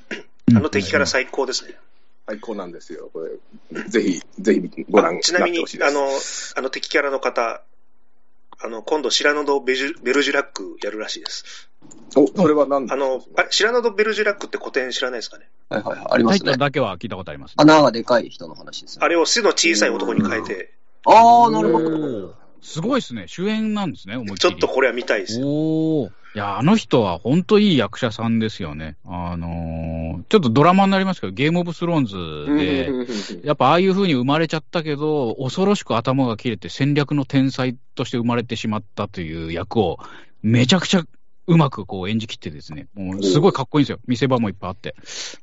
[0.56, 1.76] あの敵から最高ですね。
[2.28, 3.10] 最高なんですよ。
[3.14, 5.78] これ、ぜひ、ぜひご覧ちなみにあす。
[5.78, 6.08] の、
[6.56, 7.62] あの敵キャラの方、
[8.58, 11.70] あの、今度、シラノドベジュベルジュラックやるらしいです。
[12.16, 15.50] お、それは何あの、あれ、シラノドベルジュラックって古典知らないですかね？
[15.70, 16.08] はいはいはい。
[16.12, 16.58] ありますねタイトル。
[16.58, 17.54] だけは聞いたことあります。
[17.58, 19.06] 穴がでかい人の話ですね。
[19.06, 20.74] あれを背の小さい男に変えて、
[21.06, 22.44] あー、なるほど。
[22.65, 23.25] すごいですね。
[23.28, 24.39] 主演なんですね、思いっきり。
[24.39, 25.47] ちょっとこれは見たいですよ。
[25.47, 26.08] おお。
[26.08, 28.97] いや、あの人は本当いい役者さんですよね。
[29.06, 39.99] あのーちょっとドラマになりますけど、ゲームオブスローンズで、やっぱああいう風に生まれちゃったけど、恐ろしく頭が切れて戦略の天才として生まれてしまったという役を、
[40.41, 41.04] めちゃくちゃ
[41.47, 43.99] うまくこう演じ切ってですね、もうすごいかっこいいんですよ。
[44.08, 44.95] 見せ場もいっぱいあって。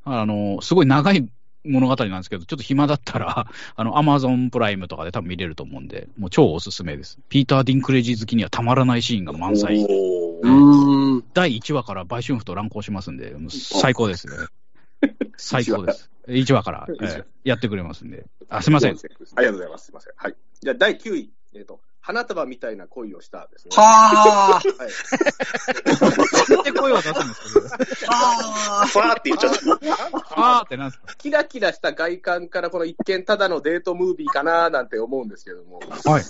[0.03, 1.25] あの、すごい長い
[1.65, 7.19] 物語なんですけど、ちょっと暇だったら、 あの、アマゾンプライムとかで多分見れると思うんで、もう超おすすめです。
[7.29, 9.77] ピーター・ディンクレジー好きにはたまらないシーンが満載。
[9.77, 11.23] うおーーん。
[11.33, 14.33] 第1話から売春婦と乱行しますんで、もう最高ですね。
[15.37, 16.09] 最高です。
[16.27, 18.25] 1話から、えーやってくれますんで。
[18.47, 18.91] あ、すいません。。
[18.91, 19.87] ありがとうございます。
[19.87, 20.13] すいません。
[20.15, 20.35] はい。
[20.61, 21.29] じゃあ、第9位。
[21.55, 23.71] えっ、と、花束みたいな恋をしたですね。
[23.77, 24.77] はー。
[24.77, 24.89] はい。
[26.59, 27.33] って声は出すんで
[27.95, 29.59] すかはファーって言っちゃった。
[30.35, 36.23] あーってなんですかキラキラした外観からこの一見ただのデートムービーかななんて思うんですけども、はい。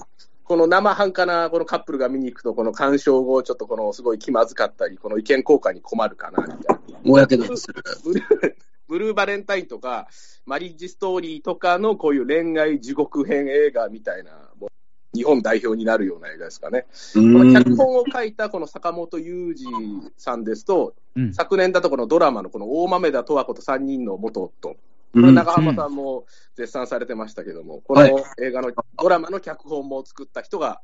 [0.43, 6.99] この生半可なこのカップルが見に行くと、この鑑賞後、ちょっとこのすごい気まずかったり、この意見交換に困るかなみたいな。
[7.03, 7.09] ー。
[7.09, 7.83] もやけどする。
[8.03, 8.55] ブルー
[8.87, 10.07] ブルーバレンタインとか、
[10.45, 14.67] マリッジストーリーとかのこういう恋愛地獄編映画みたいなも
[15.13, 16.85] 日本代表になるような映画ですかね。
[17.15, 21.33] うこのん脚本を書いたこの坂本雄二さんですと、うん。
[21.33, 24.77] 昨年だとこのドラマのこの大豆田十和子と3人の元夫、こ
[25.15, 28.71] れうん長浜さんも絶賛されてましたけども、こはいの映画の
[29.01, 30.81] ドラマの脚本も作った人が、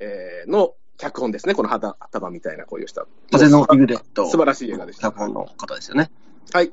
[0.00, 3.08] えーの脚本ですね、この旗束みたいなこういう人。
[3.32, 4.28] 風のリグレット。
[4.28, 5.08] 素晴らしい映画でした。
[5.08, 6.10] 脚本の方ですよね。
[6.52, 6.70] はい。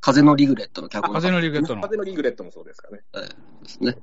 [0.00, 1.82] 風のリグレットの脚本の風方のリグレットの。
[1.82, 3.02] 風のリグレットもそうですかね。
[3.12, 3.98] ですね。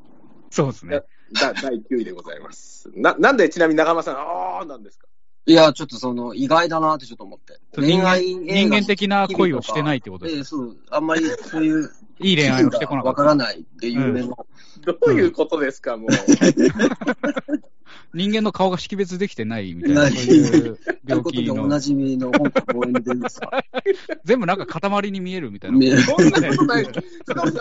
[0.56, 1.02] そうですね。
[1.34, 2.90] だ第9位でございます。
[2.96, 5.08] な、なんでちなみに長浜さん、あーなんですか？
[5.48, 7.60] いや、ちょっとその、意外だなってちょっと思って。
[7.78, 10.38] 人間映画人間的な恋をしてないってことです。
[10.38, 10.78] ええそう。
[10.90, 11.92] あんまりそういう、
[12.22, 13.22] いい恋愛をしてこなかった。
[13.22, 14.48] わからないっていう目の。
[14.86, 16.10] どういうことですか、もう。
[18.14, 21.68] 人間の顔が識別できてないみたいな、そういう病う ことでお気の。
[21.68, 23.64] なじみの本当応援でですか？
[24.24, 25.78] 全部なんか塊に見えるみたいな。
[26.04, 26.86] そんなことない。
[26.86, 27.02] だか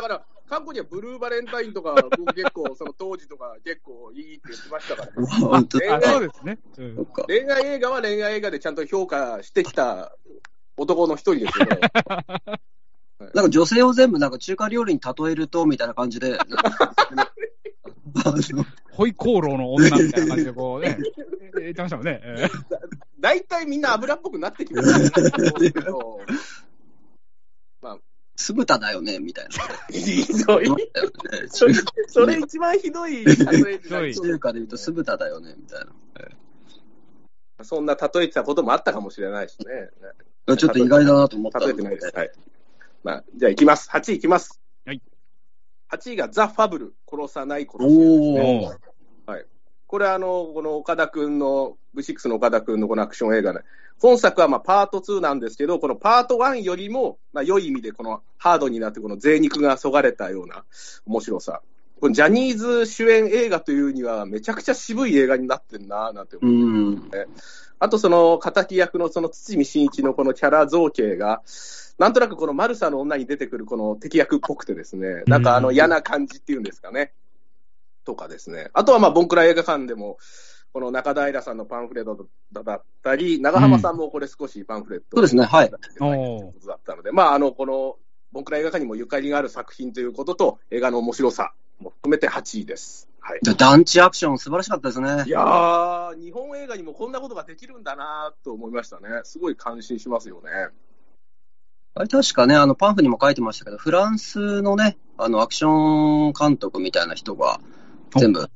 [0.09, 6.59] ら、過去にはブルーバレンタインとか、僕結構、その当時とか結構いいって言ってましたから、 本当恋あそう愛ですね。
[6.79, 7.07] うん。
[7.27, 10.15] 恋愛映画は恋愛映画でちゃんと評価してきた
[10.77, 11.81] 男の一人ですよね。
[13.33, 16.39] なんか女性を全部なんか中華料理に例えると、みたいな感じで。
[18.93, 20.99] ホイコーローの女みたいな感じでこうね、
[21.59, 22.21] 言ってましたもんね。
[22.23, 26.21] えー大体みんな油っぽくなってきますると。
[28.37, 29.51] 酢豚だよね、みたいな。
[29.91, 30.67] ひどい。
[31.49, 31.75] それ
[32.09, 35.87] それ一番ひどい例えになりそう中華で言うと酢豚だよね、みたい
[37.63, 39.91] そんな例えてたこともあったかもしれないしね。
[40.47, 40.57] な。
[40.57, 42.13] ちょっと意外だなと思った例えてないです。
[42.15, 42.31] はい。
[43.03, 43.89] まあ、じゃあ行きます。
[43.91, 44.61] 8位行きます。
[44.85, 45.01] はい。
[45.91, 48.71] 8位がザ・ファブル、殺さない殺し屋ですね。
[49.87, 53.61] これはあの、この岡田くんの、V6 の岡田くんのこのアクション映画で、
[54.01, 60.65] 本作はまあパート2なんですけど、このパート1よりも、まあ良い意味でこのハードになってこの贅肉がそがれたような
[61.07, 61.63] 面白さ。
[62.01, 67.11] このジャニーズ主演映画というにはめちゃくちゃ渋い映画になってんなぁなんて思ううん。
[67.79, 71.43] あとその、敵役のその堤真一のこのキャラ造形が、
[71.99, 77.13] なんとなくこのマルサの女に出てくるこの敵役っぽくてですね、なんかあの嫌な感じっていうんですかね。
[78.05, 78.71] とかですね。
[78.73, 80.19] あとはまあ、ボンクラ映画館でも、
[80.73, 85.71] この中平さんのパンフレットだったり、長浜さんもこれ少しパンフレット、そうですねはい。
[85.71, 87.97] だったので、まあ、あの、この、
[88.33, 93.09] ボンクラ映画館にもゆかりがある作品ということと、映画の面白さも含めて8位です。
[93.21, 93.41] はい。
[93.43, 95.31] で団地アクション素晴らしかったですねい。
[95.31, 99.09] やー、日本映画にもこんなことができるんだなと思いましたね。
[99.23, 100.51] すごい感心しますよね。
[101.95, 107.61] あれ確かね、あのパンフにも書いてましたけど、フランスのね、あのアクション監督みたいな人が
[108.21, 108.49] 全部、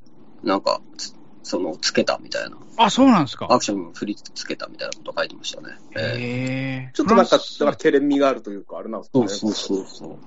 [0.42, 2.56] なんか、つその、つけたみたいな。
[2.76, 3.46] あ、そうなんですか。
[3.50, 5.78] アクション振りつけたみたいなこと書いてましたね。
[5.96, 6.90] えへえ。
[6.94, 9.28] ちょっとなんか、だから、ケレン味があるというか、あれなんですかね。
[9.28, 10.18] そうそうそうそう。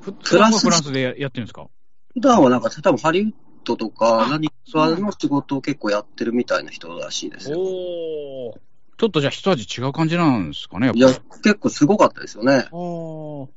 [0.00, 1.68] フフランスフランスでややってるんですか？
[2.14, 3.32] 普段はなんか、多分ハリウッ
[3.64, 7.58] ドとか何かの仕事を結構やってるみたいな人らしいですよ。
[7.60, 8.60] おー
[8.98, 11.08] ちょっとじゃあ一味違う感じなんですかね、やっいや、
[11.42, 12.64] 結構すごかったですよね。
[12.70, 12.76] ぱ。
[12.76, 13.48] おー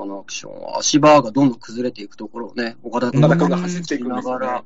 [0.00, 0.78] あのアクションは。
[0.78, 4.64] 足場がどんどん崩れていくところをね、岡田君が走っていくんですよねながら、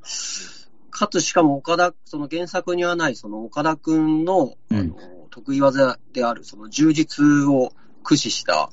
[0.91, 4.97] かつしかも岡田、その原作にはない、その岡田君の、うんあの
[5.33, 8.71] 得意技である、その充実を駆使した、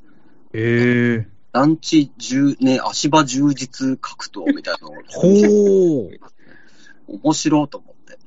[0.53, 1.27] へえ。
[1.53, 6.19] 団地充、ね、足場充実格闘みたいなのを、ほう。
[7.07, 8.19] 面白いと思って。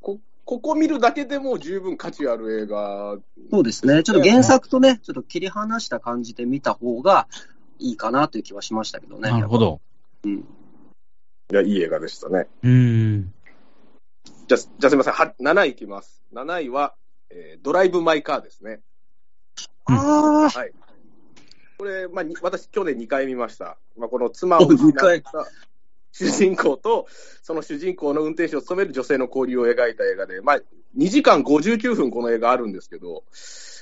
[0.00, 0.20] こ、
[0.52, 3.16] ここ見るだけでも十分価値ある映画。
[3.50, 4.02] そうですね。
[4.02, 7.26] ちょっと原作とね、ちょっと切り離した感じで見た方が
[7.78, 9.30] いいかなという気はしましたけどね。
[9.30, 9.80] なるほど。
[10.24, 10.40] うん。
[10.40, 10.44] い
[11.54, 12.48] や、いい映画でしたね。
[12.62, 13.32] うん。
[14.46, 15.14] じゃあ、じゃあすみません。
[15.14, 16.22] は7位いきます。
[16.34, 16.96] 7位は、
[17.30, 18.80] えードライブ・マイ・カーですね。
[19.86, 20.64] ああ、
[21.78, 23.78] これ、まあ、に私、去年2回見ました。
[23.96, 25.46] まあ、この妻を失お二回った
[26.12, 27.06] 主人公と、
[27.42, 30.60] その主人公の運転手を務める女性の交流を描いた映画で、まあ、
[30.96, 33.24] 2時間59分この映画あるんですけど、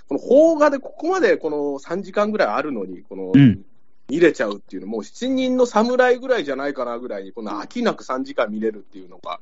[0.09, 3.64] この邦画でここまでこの3時間ぐらいあるのに、この、うん。
[4.09, 9.38] 見れちゃうっていうの、もう7人の侍ぐらいじゃないかなぐらいに、この飽きなく3時間見れるっていうのが、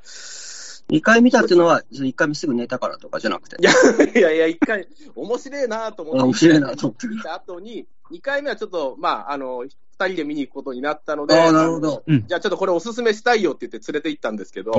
[0.90, 3.56] 2回見たっていうのは、1回目すぐ寝たからとかじゃなくて。
[3.60, 3.72] いや
[4.14, 7.06] いやいや、一回、面白いなと思って、あ面白いなと思って。
[7.08, 9.64] 見た後に、2回目はちょっと、まあ、あの、
[9.98, 12.04] 2人で見に行くことになったので、ああ、なるほど。
[12.06, 12.26] うん。
[12.26, 14.72] じゃあちょっとこれおすすめしたいよって言って連れて行ったんですけど、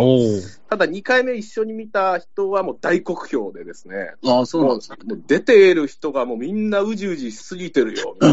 [0.70, 4.98] ただ2回目一緒に見た人はもう大酷評でですね、ああ、そうなんですね。
[5.06, 8.16] もう出ている人がもうみんなうじうじしすぎてるよ。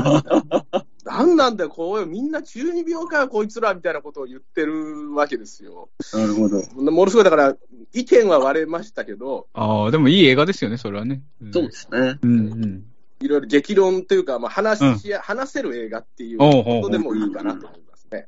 [1.05, 5.89] なんなんだよ、こうみんな中二病かよ、こいつらみたいなことを言ってるわけですよ。
[6.13, 6.63] なるほど。
[6.75, 7.57] ものすごいだから、
[7.93, 11.23] 意見は割れましたけど、ああ、でもいい映画ですよね、それはね。
[11.45, 12.19] んそうですね。
[12.23, 12.85] うんうん。
[13.21, 18.27] いろいろ激論というか、まあ、話し、話せる映画っていうことでもいいかなと思いますね。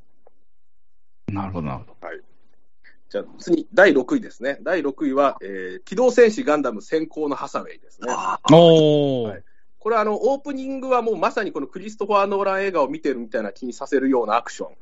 [1.29, 1.99] なるほど、なるほど。
[3.11, 4.59] じゃあ次、第6位ですね。
[4.63, 8.13] 第6位は、えー、機動戦士ガンダム先行のハサウェイですね。
[8.53, 9.29] おー。
[9.31, 9.45] はい
[9.81, 14.75] これはあの、オープニングはもうまさにこのクリストファー・ノーラン映画を見てるみたいな気にさせるようなアクション。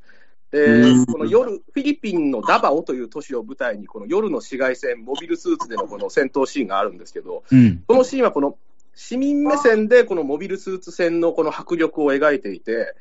[0.53, 7.85] でうん、この夜、フィリピンのダバオという都市を舞台に、この夜の紫外線、モビルスーツでのこの戦闘シーンがあるんですけど、うん。
[7.87, 8.57] このシーンはこの
[8.97, 12.95] 市民目線でこのモビルスーツ戦のこの迫力を描いていて、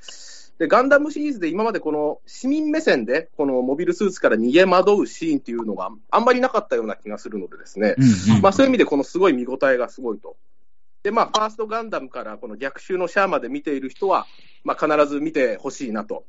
[0.60, 8.42] で、ガンダムシリーズで今までこの市民目線でこのモビルスーツから逃げ惑うシーンっていうのがあんまりなかったような気がするのでですね、うん。
[8.42, 10.36] まあそういう意味でこのすごい見応えがすごいと。
[11.04, 14.28] で、まあファーストガンダムからこの逆襲のシャアまで見ている人は、
[14.64, 16.26] まあ必ず見てほしいなと。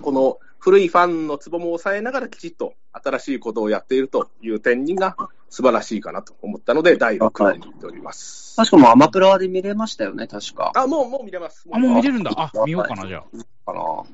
[0.00, 5.16] この古いファンのツボも抑えながらきちっと新しいことをやっているという点が
[5.50, 8.56] 素晴らしいかなと思ったので、第6位に入っております。
[8.56, 10.72] 確かもうアマプラで見れましたよね、確か。
[10.74, 11.66] あ、もう、もう見れます。
[11.70, 12.30] あ、もう見れるんだ。
[12.36, 13.22] あ、見ようかな、じゃあ。
[13.66, 14.04] かな。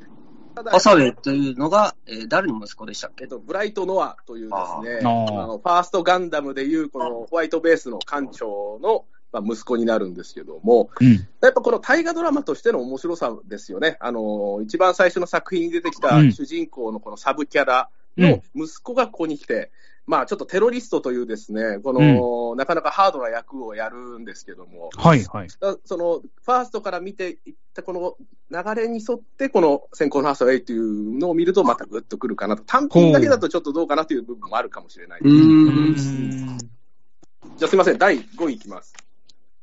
[0.57, 3.25] ただハサウェイというのが、えー誰の息子でしたっけ？
[3.25, 11.13] えっと、ブライト・ノアというですね、あのファーストガンダムでいう、このホワイトベースの艦長の、まあ、息子になるんですけども、うん。
[11.43, 13.99] やっぱこの大河ドラマとしての面白さですよね。
[14.01, 19.71] あの、一番最初の作品に出てきたうん主人公のこのサブキャラの息子がここに来て、
[20.07, 25.49] まあちょっとテロリストというですね、この、なかなかハードな役をやるんですけども、はい、はい。
[25.61, 28.17] だその、ファーストから見ていったこの
[28.51, 32.63] 流れに沿って、この先行のハサウェイというのを見ると、またグッとくるかなと。
[32.63, 35.21] 単品だけだとちょっとどうかなという部分もあるかもしれない。
[35.21, 35.29] うー。
[35.29, 36.59] うんん。
[36.59, 38.95] じゃあすみません、第5位いきます。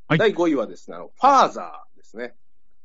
[0.08, 2.36] はい第5位はですね、あのファーザーですね。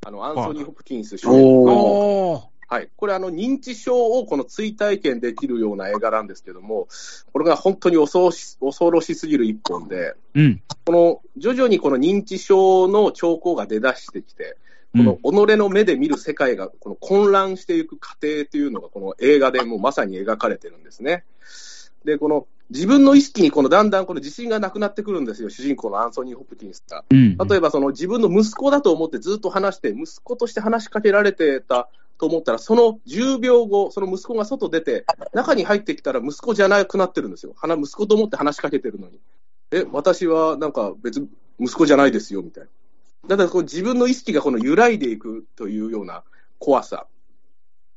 [0.07, 2.51] あの、アンソニー・ホプキンス主演の。
[2.69, 2.91] はい。
[2.97, 6.87] これ、あの、認知症をこの追体験できるような映画なんですけども、
[7.33, 10.63] これが本当に恐ろし恐ろしすぎる一本で、うん。
[10.85, 14.59] この、徐々にこの認知症の兆候が出だしてきて、
[14.93, 14.99] こ
[15.33, 21.25] の己の目で見る世界がこの混乱していく過程というのがこの映画でもうまさに描かれてるんですね。
[22.05, 27.05] で、この自分の意識にこのだんだんこの自信がなくなってくるんですよ、主人公のアンソニー・ホプキンスが。
[27.11, 27.37] うん。
[27.37, 37.55] 例えばその自分の息子だと思ってずっと話して、息子として話しかけられてたと思ったら、その10秒後、その息子が外出て、中に入ってきたら息子じゃなくなってるんですよ。
[37.57, 39.21] 話息子と思って話しかけてるのに。
[39.71, 41.27] え、私はなんか別、
[41.61, 42.71] 息子じゃないですよ、みたいな。
[43.29, 46.25] だからこう自分の意識がこの揺らいでいくというような
[46.59, 47.07] 怖さ。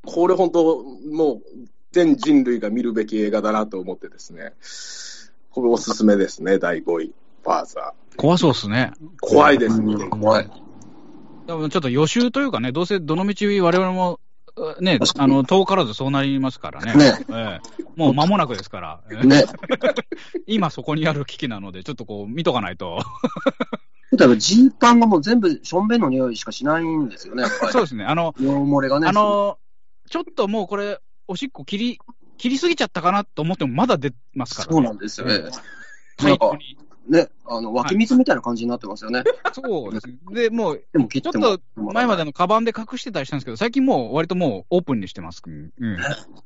[0.05, 1.41] これ本当、もう
[1.91, 4.53] 全人類が見るべき映画だなと思ってですね。
[5.51, 7.13] これおすすめですね、第5位。
[7.43, 8.15] ファーザー。
[8.17, 8.91] 怖そうっすね。
[9.19, 10.49] 怖いです、見てうん怖い。
[11.51, 14.19] でもちょっと予習というかね、どうせどの道我々も、
[14.55, 16.93] うね、あの、遠からずそうなりますからね。
[16.95, 19.43] ねええもう間もなくですから、ええね。
[20.47, 22.99] 今そこにある危機なので、ちょっとこう見とかないと。
[24.17, 27.45] 例えばジーパンがもう全部ションベンの匂いしかしないんですよね。
[27.45, 28.05] そうですね。
[28.05, 28.33] あの、
[28.81, 29.07] れがね。
[29.07, 29.57] あの、
[30.09, 31.99] ちょっともうこれ、おしっこ切り、
[32.37, 34.73] 切りすぎちゃったかなと思ってもまだ出ますから、ね。
[34.73, 35.49] そうなんですよね。
[36.17, 36.77] タイトに。
[37.11, 39.23] ね、あの、湧き水みたいな感じになってますよね。
[39.51, 40.15] そうですね。
[40.31, 41.09] で、もう、でも。
[41.09, 45.41] ちょっと前までのカバンで隠してたりしたんですけど、最近もう割ともうオープンにしてます。
[45.45, 45.71] うん。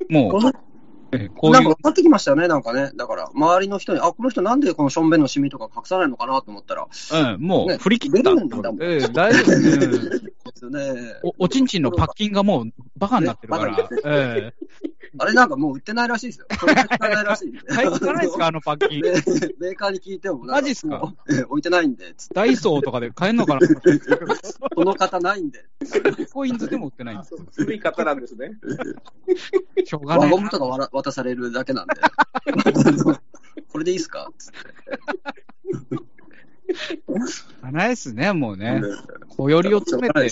[0.09, 2.91] もう、こうなんか分かってきましたよね、なんかね。
[2.95, 8.31] だから、周りの人に、あ、この人なんでこのションベンのシミとか隠さないのかなと思ったら、うん、もうね振り切った。
[8.81, 10.21] ええ大丈夫、うん
[10.55, 11.19] ですよね。
[11.23, 11.33] お。
[11.45, 13.71] おちんちんのパッキンがもうバカになってるから。
[13.71, 14.53] ねバカにえ
[15.17, 16.45] あれなんかもう売ってないらしいですよ。
[16.49, 17.59] 売ってないらしいんで。
[17.69, 19.01] え最近ないですか、あのパッキン。
[19.01, 19.11] ね
[19.59, 21.13] メーカーに聞いても、マジっすか？
[21.31, 23.61] え置いてないんで、ダイソーとかで買えるのかな
[24.75, 25.63] この方ないんで。
[26.33, 27.39] コインズでも売ってないんですよ。
[27.55, 28.51] 古い方なんですね。
[29.85, 31.93] しょうがないゴムとか渡されるだけなんで。
[33.71, 34.29] これでいいっすか？
[37.71, 38.81] ないですね、もうねね。
[39.29, 40.29] 小よりを詰めて。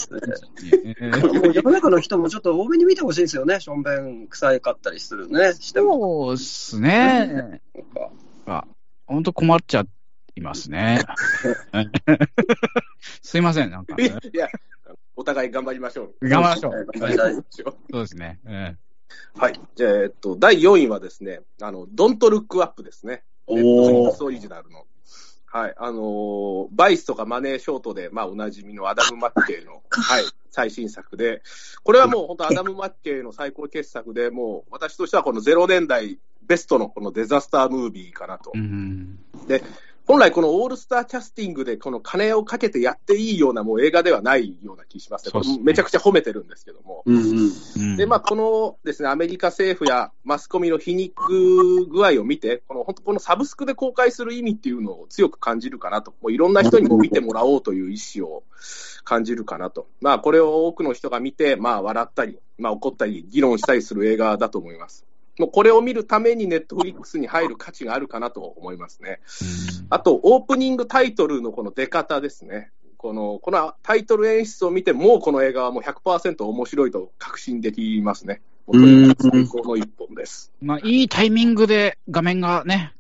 [1.53, 3.59] 世の中の人もちょっと多めに見てほしいですよね。
[3.59, 5.53] ションベン臭いかったりするね。
[5.53, 6.27] しても。
[6.27, 7.61] そうっすね。
[9.05, 9.85] 本当困っちゃ
[10.35, 11.01] いますね。
[13.21, 13.95] すいません、なんか。
[13.99, 14.47] いや、
[15.15, 16.29] お互い頑張りましょう。
[16.29, 16.71] 頑張りましょう。
[16.71, 18.39] 頑張りたいそうですね。
[18.45, 18.75] え
[19.35, 19.59] はい。
[19.75, 23.23] じゃあ、えっと、第4位はですね、あの、ドントルックアップですね。
[23.45, 24.85] おーネットフリックスオリジナルの。
[25.53, 25.73] はい。
[25.77, 31.43] あのーバイスとかマネーショートで、まあ、おなじみのアダム・マッケイの、はい、最新作で、
[31.83, 38.51] これはもう本当アダム・マッケイの最高傑作で、もう私としてはこの0年代ベストのこのデザスタームービーかなと
[39.47, 39.61] え。
[40.07, 40.13] うん。
[40.13, 45.43] 本来このオールスターキャスティングでこの金をかけてやっていいようなもう映画ではないような気しますね。
[45.43, 47.03] すねめちゃくちゃ褒めてるんですけども。
[47.05, 47.51] うんうん。
[47.77, 56.11] うんで、まあ、このですね、アメリカ政府やマスコミの皮肉具合を見て、この本当このサブスクで公開する意味っていうのを強く感じるかなと。
[56.21, 58.43] もういろんな人にも見てもらおうという意思を
[59.03, 59.87] 感じるかなと。
[60.01, 65.05] まあ、これを多くの人が見て、まあ、笑ったり、まあ、怒ったり、議論したりする映画だと思います。
[65.39, 69.19] もうこれを見るためにネットフリックスに入る価値があるかなと思いますね。
[69.89, 72.71] あと、オープニングタイトルのこの出方ですね。
[72.97, 78.41] この、このタイトル演出を見て、もうこの映画はもう100%面白いと確信できますね。
[78.67, 80.51] もうとに最高の一本です。
[80.61, 82.93] まあ、いいタイミングで画面がね、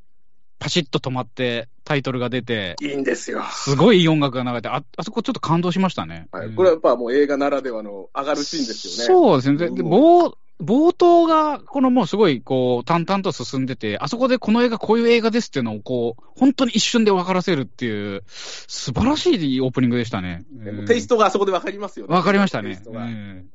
[0.59, 3.43] パシッと止まって、タイトルが出て、いいんですよ。
[3.51, 6.27] すごいいい音楽が流れて、あ、あそこちょっと感動しましたね。
[6.31, 6.47] はい。
[6.47, 9.05] うんこれはやっぱもう映画ならではの上がるシーンですよね。
[9.05, 9.57] そうですね。
[9.57, 20.45] で、でうん冒冒頭が、このもうすごい、こう、淡々と進んでて、あそこでこの映画こういう映画ですっていうのを、こう、本当に一瞬で分からせるっていう、素晴らしいオープニングでしたね。
[20.87, 22.13] テイストがあそこでわかりますよね。
[22.13, 22.83] わかりましたねテイス。
[22.83, 23.49] トがうん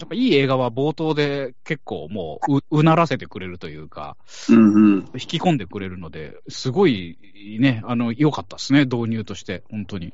[0.00, 4.16] やっぱいい映画は冒頭で結構もうう、うならせてくれるというか、
[4.48, 4.98] うんうん。
[5.14, 7.18] 引き込んでくれるので、すごい
[7.58, 10.12] ね、あの、良かったですね、導入として、本当に。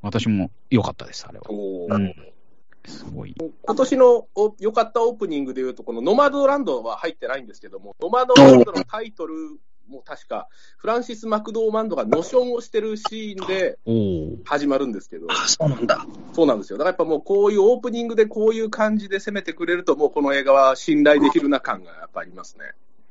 [0.00, 1.44] 私も良かったです、あれは。
[1.50, 2.14] おーうん。
[2.88, 3.34] すごい。
[3.38, 9.34] 今年のお良かったオープニングでいうと、このノマドランドは入ってないんですけども、ノマドランドのタイトル
[9.88, 13.78] も確か、フランシス・マクドーマンドがノションをしてるシーンで。
[14.44, 16.06] 始まるんですけど、あ、そうなんだ。
[16.32, 16.78] そうなんですよ。
[16.78, 22.64] だからやっぱもうこういうオープニングでこういう感じで攻めてくれると、もうこの映画は信頼できるな感がやっぱありますね。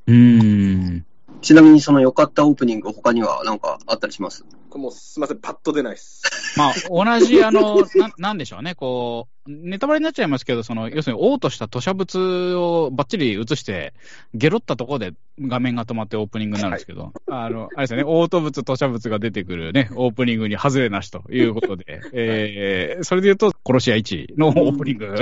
[0.08, 1.06] うーん。
[1.42, 4.44] ちなみにその良かったオープニング他には何かあったりします？
[4.70, 6.24] これもうすみません、パッと出ないです。
[6.58, 13.94] まあ、同じ、あの、 な、なんでしょうね、こう、ネタバレになっちゃいますけど、その、要するに、嘔吐した吐砂物をバッチリ映して、
[14.34, 25.16] ゲロったところで画面が止まってオープニングになるんですけど、あの、あれですよね、嘔吐物、吐砂物が出てくるね、オープニングに外れなしということで、 えー、それで言うと、殺し屋1のオープニング、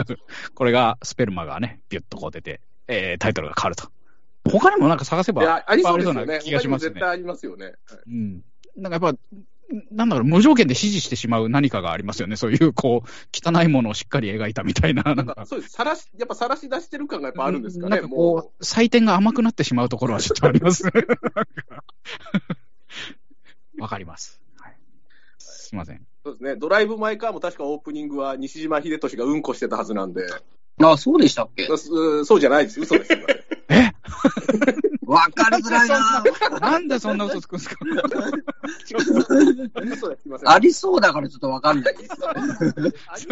[0.56, 3.90] これが、スペルマがね、ビュッとこう出て、えー、タイトルが変わると。
[4.50, 7.00] 他にもなんか探せば、いや、ありそうな気がしますね絶。
[7.00, 7.66] 対ありますよね。
[7.66, 7.76] はい
[8.08, 8.44] うん。
[8.78, 9.20] なんかやっぱ、
[9.92, 12.36] なんだろう、無条件で支持してしまう何かがありますよね。
[12.36, 15.72] そういう、こう、汚いものをしっかり描いたみたいな、なんんか、そうです。
[15.74, 20.84] さらし、やっぱさらし出してる感がやっぱあるんですかね、なんかもこう、採点が甘くなってしまうところはちょっとあります
[23.80, 24.40] わかります。
[24.58, 24.76] はい。
[25.40, 25.98] すいません。
[25.98, 26.02] う。
[26.24, 26.56] そうですね。
[26.56, 30.22] ドライブ・マイ・カーも確かオープニングは西島秀俊がうんこしてたはずなんで、
[30.82, 31.66] あ、そうでしたっけ？
[31.78, 32.80] すそうじゃないです。
[32.80, 33.12] 嘘です。
[35.06, 36.24] わかりづらいな
[36.60, 37.76] なんでそんな嘘つくんですか？
[40.52, 42.12] ありそうだからちょっとわかんないです。
[42.26, 42.42] あり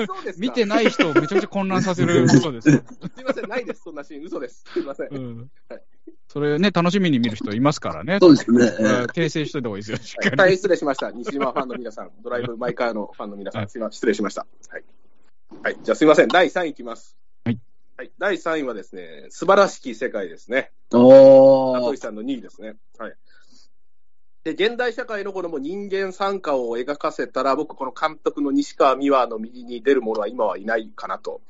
[0.05, 0.41] そうですか？
[0.41, 2.69] 見てない人をめちゃめちゃ混乱させる嘘です。
[2.71, 3.49] すいません。
[3.49, 3.81] ないです。
[3.83, 4.23] そんなシーン。
[4.25, 4.63] 嘘です。
[4.71, 5.07] すいません。
[5.09, 5.49] うん。
[6.27, 8.17] それね、楽しみに見る人いますからね。
[8.21, 8.65] そうですね。
[8.79, 10.37] うん訂正しといた方がいいですよ、しっかり。
[10.37, 11.11] 大変失礼しました。
[11.11, 13.93] 西島ファンの皆さん、ドライブ・マイ・カーのファンの皆さはいん、すいません。
[13.93, 14.45] 失礼しました。
[14.69, 14.83] はい。
[15.63, 15.77] はい。
[15.83, 16.27] じゃあすいません。
[16.27, 17.17] 第3位いきます。
[17.95, 18.05] はい。
[18.05, 18.11] はい。
[18.17, 20.71] 第3位はですね、素晴らしき世界ですね。
[20.93, 21.79] おー。
[21.79, 22.75] 名取さんの2位ですね。
[22.97, 23.13] はい。
[24.43, 31.41] で、現代社会のこのもう人間参加を描かせたら、僕、この監督の西川美和の右に出る者は今はいないかなと。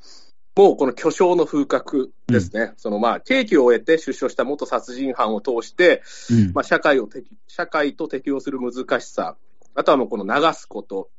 [0.55, 2.73] もうこの巨匠の風格ですね。
[2.77, 9.35] そのまあ、刑期を終えて出所した元殺人犯を通して、うんまあ、社会を適、社会と適応する難しさ、
[9.73, 11.09] あとはもうこの流すこと、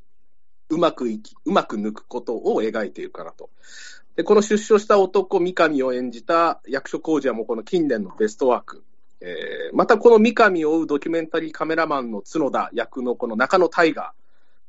[0.69, 3.51] うまくいき、うまく抜くことを描いているかなと。
[4.17, 8.85] で、この出所した男、三上を演じた役所広司はもうこの近年のベストワーク。
[9.21, 14.13] えーまたこの三上を追うドキュメンタリーカメラマンの角田役のこの中野大河、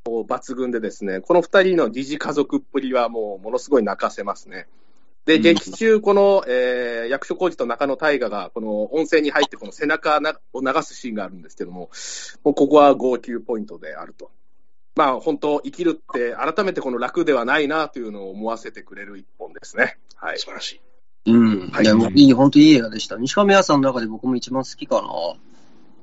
[0.06, 4.68] もう抜群でですね、この二人の疑似家族っぷりはもうものすごい泣かせますね。
[5.26, 11.92] で、うん劇中、この、えー役所広司と中野大河が、この温泉に入って、この背中なを流すシーンがあるんですけども、
[12.44, 14.32] もうここは号泣ポイントであると。
[14.96, 19.98] まあ、本当、生きるって、改めてこの楽ではないなというのを思わせてくれる一本ですね。
[20.16, 20.40] はい。
[20.40, 20.82] 素晴らしい。
[21.32, 21.70] うん。
[21.70, 23.18] はいいや、もういい、本当いい映画でした。
[23.18, 25.40] 西川美和さんの中で僕も一番好きかなと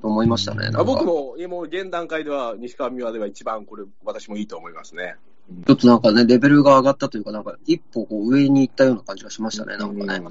[0.02, 0.70] 思いましたね。
[0.74, 5.16] あ僕も、もう現段階では、西川美和では一番これ、私もいいと思いますね。
[5.66, 9.76] ちょっとなんかね、レベルが上がったというか、なんか一歩こう上に行ったような感じがしましたね。
[9.76, 10.22] なんかね、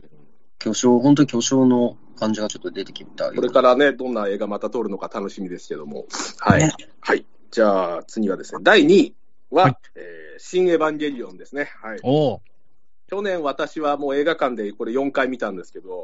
[0.59, 3.32] 巨匠、本当に巨匠の感じがちょっと出てきた。
[3.32, 6.05] これからね、どんな映画また撮るのか楽しみですけども。
[6.39, 6.59] はい。
[6.62, 7.26] ねはい。
[7.52, 9.16] じゃあ、次はですね、第2位
[9.49, 11.72] は、はいえー新エヴァンゲリオンですね。
[11.82, 11.99] はい。
[12.02, 12.41] おお
[13.08, 16.04] 去年私はもう映画館でこれ4回見たんですけど、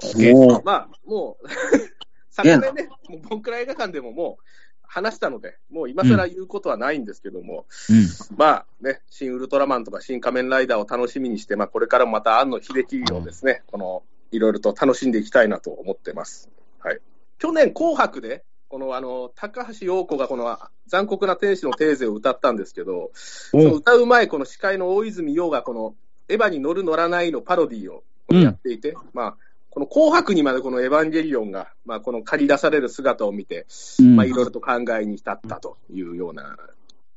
[0.64, 1.48] まあ、もう、
[2.30, 4.44] 昨年ね、もう僕ら映画館でももう
[4.84, 8.08] 話したので、もう今更言うことはないんですけども、うん。
[8.38, 16.50] まあね、新ウルトラマンとか新仮面ライダーを楽しみにして、まあこれからもまた庵野秀樹をですね、この、いろいろと楽しんでいきたいなと思ってます。
[16.80, 17.00] はい。
[17.40, 20.58] 去年紅白で、このあの、高橋洋子がこの
[20.88, 25.96] 残酷な天使のテーゼを歌ったんですけど、その歌う前、この司会の大泉洋がこの、
[26.30, 29.38] エヴァに乗る乗らないのパロディをやっていて、まあ、
[29.70, 33.66] この紅白にまでこのエヴァンゲリオンが、まあ、この借り出される姿を見て、
[34.00, 36.58] うんまあ、いろいろと考えに至ったというような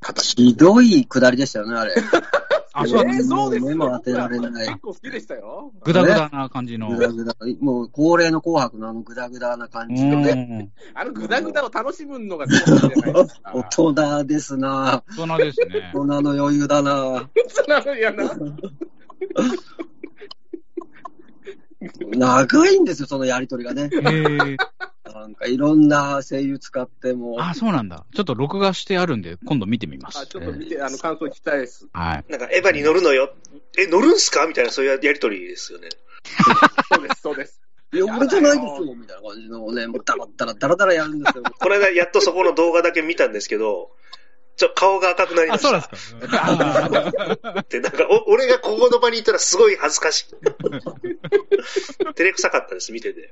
[0.00, 0.34] 形。
[0.36, 1.94] ひどい下りでしたよね、あれ。
[2.82, 4.78] あ、そうだえーそうですも目も当てられない結。
[4.78, 5.72] 構好きでしたよ。
[5.82, 6.88] ぐだぐだな感じの。
[6.88, 7.34] ぐだぐだ。
[7.60, 10.32] もう恒例の紅白のあのぐだぐだな感じうのね。
[10.34, 10.72] ん。
[10.94, 13.52] あのグダグダを楽しむのが好きじゃないですか。
[13.54, 15.90] 大人ですな大人ですね。
[15.94, 18.30] 大人の余裕だなそうなのやな。
[22.16, 23.84] 長いんですよ、そのやりとりがね。
[23.84, 24.56] へえ。
[25.12, 27.36] なんかいろんな声優使っても。
[27.40, 28.04] あ、そうなんだ。
[28.14, 30.18] ちょっと録画してあるんで、今度見てみます。
[30.20, 31.88] あちょっと見て、あの、感想聞きたいです。
[31.92, 32.24] はい。
[32.30, 33.32] なんか、エヴァに乗るのよ。
[33.78, 34.46] え、乗るんすか？
[34.46, 35.88] みたいな、そういうやりとりですよね。
[36.92, 37.60] そうです、そうです。
[37.92, 41.42] いや、俺じゃないですよ、みたいな感じのね、もうダラダラダラダラやるんですよ。
[41.42, 43.90] この間、やっとそこの動画だけ見たんですけど、
[44.60, 45.80] ちょ、顔が赤くなりまあ、した。
[45.80, 47.38] そうですか。
[47.42, 50.34] あって、なんか、お、俺がここの場にいたらすごい恥ずかしい。
[52.14, 53.30] 照れくさかったです、見てて。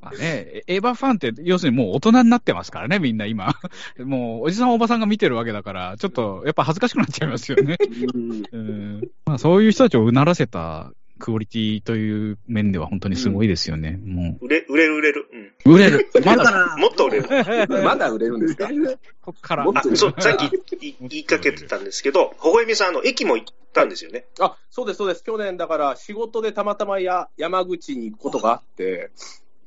[0.00, 3.56] まあね、エヴァファンって、要するにもう大人になってますからね、みんな今。
[3.98, 7.76] もう、おじさんおばさんが見てるわけだから、ちょっと、やっぱ恥ずかしくなっちゃいますよね。
[8.14, 9.10] うんうん。
[9.26, 10.92] まあ、そういう人たちをうならせた
[11.22, 13.98] クオリティという面では本当にすごいですよね。
[14.04, 15.28] も売れ、売れる売れる。
[15.64, 16.10] う、売れる。
[16.24, 17.28] まだ、もっと売れる。
[17.84, 18.68] まだ売れるんですか？
[19.22, 19.64] こっから。
[19.72, 24.24] あ、そう、さっき言い言いかけてたんですけど、ほごえみさん、あの、駅も行ったんですよね。
[24.40, 25.22] あ、そうです、そうです。
[25.22, 29.10] 去年だから仕事でたまたまや山口に行くことがあって、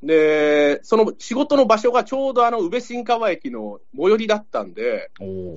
[0.03, 5.09] で、その仕事の場所がちょうどあの宇部新川駅の最寄りだったんで、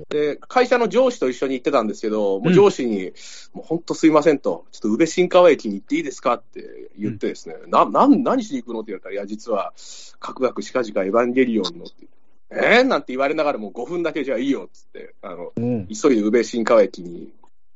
[0.09, 3.13] で、会社の上司と一緒に行ってたんですけど、もう上司に、
[3.53, 9.75] もう本当すいませんと、ちょっと宇部新川駅に行っていいですかって言ってですね、な、なん、何しに行くのって言われたら、いや、実は、
[10.19, 12.07] かくがくしかじかエヴァンゲリオンのって、
[12.51, 15.89] えー、なんて言われながらもう5分だけじゃあいいよっつって、あの、うん。
[15.89, 17.29] 急いで宇部新川駅に、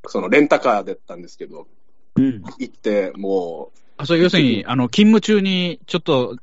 [0.06, 1.66] そのレンタカーだったんですけど、
[2.16, 2.42] うん。
[2.58, 6.36] 行って、もあ、そう、要するに、あの、勤務中に、ちょっと、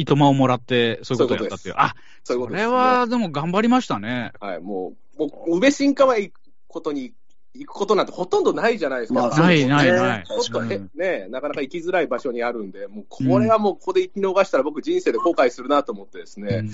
[0.00, 1.74] いとまをもらって、そういうことをやったっていう。
[1.78, 4.32] あ、う、そういうこことれは、でも頑張りましたね。
[4.40, 7.12] はい、もう、もう、宇部新川駅行くことに、
[7.54, 9.20] 行くことなんてほとんどないじゃないですか。
[9.20, 10.24] まあない、ない、ない。
[10.26, 16.68] ちょっとね、なかなか行きづらい場所にあるんで、もうこれはもうここで行き逃したら僕人生で後悔するなと思ってですね、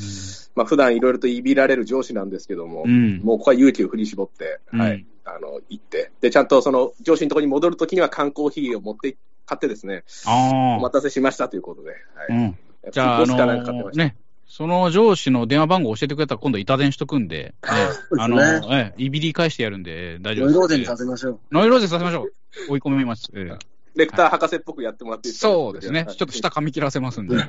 [0.57, 3.21] まあ普段いろいろといびられる上司なんですけども、うん。
[3.23, 9.17] もうここは勇気を振り絞って、はい、うんあの、行って、で、ちゃんとその上司のところに戻るときには缶コーヒーを持って、
[9.47, 10.79] 買ってですね、ああ。
[10.79, 12.55] お待たせしましたということで、はい。
[12.85, 12.93] うん。
[12.93, 13.27] じゃあ、あ。
[13.27, 14.17] のね、
[14.47, 17.71] その上司の電話番号教えてくれたら今度板電しとくんで、 ね、
[18.19, 20.91] あの、ええ、いびり返してやるんで、大丈夫ノイローゼにです。
[20.91, 21.41] させましょう。
[21.51, 22.33] ノイローゼさせましょう。
[22.73, 23.31] 追い込みます。
[23.35, 23.57] ええ
[23.95, 25.53] レクター博士っぽくやってもらっていいですか？
[25.53, 26.05] そうですね。
[26.05, 27.37] はいちょっと下噛み切らせますんで。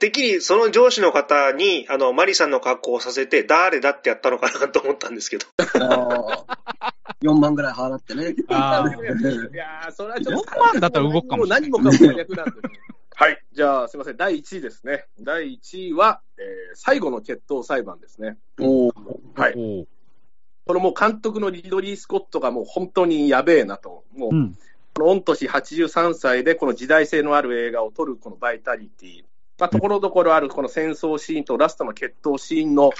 [0.00, 5.46] てっきり、その上司の方に、あの、マリさんの格好をさせて、誰だってやったのかなと思ったんですけど。
[7.20, 8.34] あー4万ぐらい払ってね。
[8.48, 10.50] あー いやー、それはちょっと。
[10.50, 12.52] 4万だったら動くかもしれない何もかも真逆なんで、
[13.14, 13.44] はい。
[13.52, 14.16] じゃあ、すみません。
[14.16, 15.06] 第1位ですね。
[15.20, 18.38] 第1位は、えー最後の決闘裁判ですね。
[18.60, 18.94] おー
[19.34, 19.86] はい。
[20.66, 24.04] このもう監督のリドリー・スコットがもう本当にやべえなと。
[24.14, 24.58] もう、うん。
[24.94, 29.24] この御年83歳でこの時代性のある映画を撮るこのバイタリティ。
[29.58, 32.92] まあ、ところどころあるこの戦争シーンとラストの決闘シーンの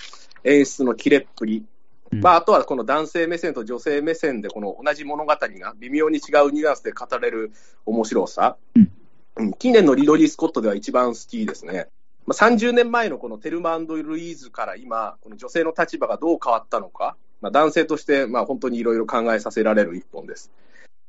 [0.44, 1.64] 演出の切れっぷり。
[2.10, 7.52] うんまあ、あとはこの男性目線と女性目線でこの同じ物語が微妙に違うニュアンスで語れる
[7.86, 8.56] 面白さ。
[8.74, 11.86] うんうん近年のリドリー・スコットでは一番好きですね。
[12.26, 20.50] まあ、30年前のこのテルマルイーズから今、この女性の立場がどう変わったのか、まあ、男性としてまあ本当にいろいろ考えさせられる一本です。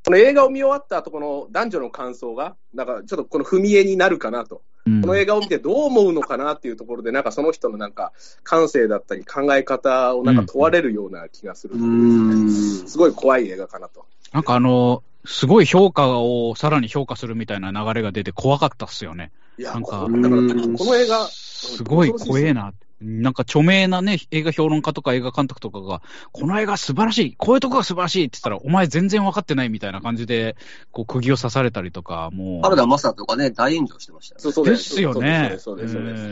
[0.05, 4.61] この映画を見終わった後、この男女の感想が、なんかちょっとこの踏み絵になるかなと。
[4.89, 8.11] うんこの映画を見てどう思うのかなっていうところで、なんかその人のなんか
[8.43, 12.87] 感性だったり考え方をなんか問われるような気がするうーんで、ん。
[12.87, 14.05] すごい怖い映画かなと。
[14.33, 19.31] なんかあの、すごい評価をさらに評価するみたいな流れが出て怖かったっすよね。
[19.57, 20.41] いや、なんかこだから
[20.77, 22.73] この映画、すごい怖えな。
[23.01, 30.57] なんか著名なね、映画評論家とか映画監督とかが、この映画素晴らしい、こういうとこが素晴らしいって言ったら、お前全然分かってないみたいな感じで、
[30.91, 32.61] こう、釘を刺されたりとか、もう。
[32.61, 34.41] 原田正とかね、大炎上してましたよね。
[34.41, 35.55] そうそうですよね。
[35.59, 36.23] そうです、そうです。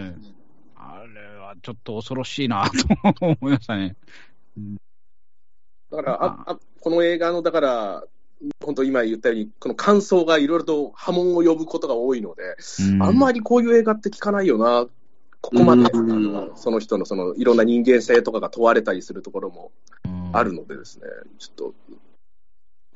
[0.76, 2.70] あれはちょっと恐ろしいな
[3.18, 3.96] と思いましたね。
[5.90, 8.04] だから、ああこの映画の、だから、
[8.64, 12.56] 本当今言ったように、この感想がいろいろと波紋を呼ぶことが多いので、
[13.02, 13.40] あんまり。
[13.40, 14.86] りこういう映画って聞かないよな、
[15.48, 15.90] ここまで、
[16.56, 19.72] その人のそのいろんな人間性とかが問われたりするところも
[20.34, 21.06] あるのでですね、
[21.40, 21.74] ちょっと、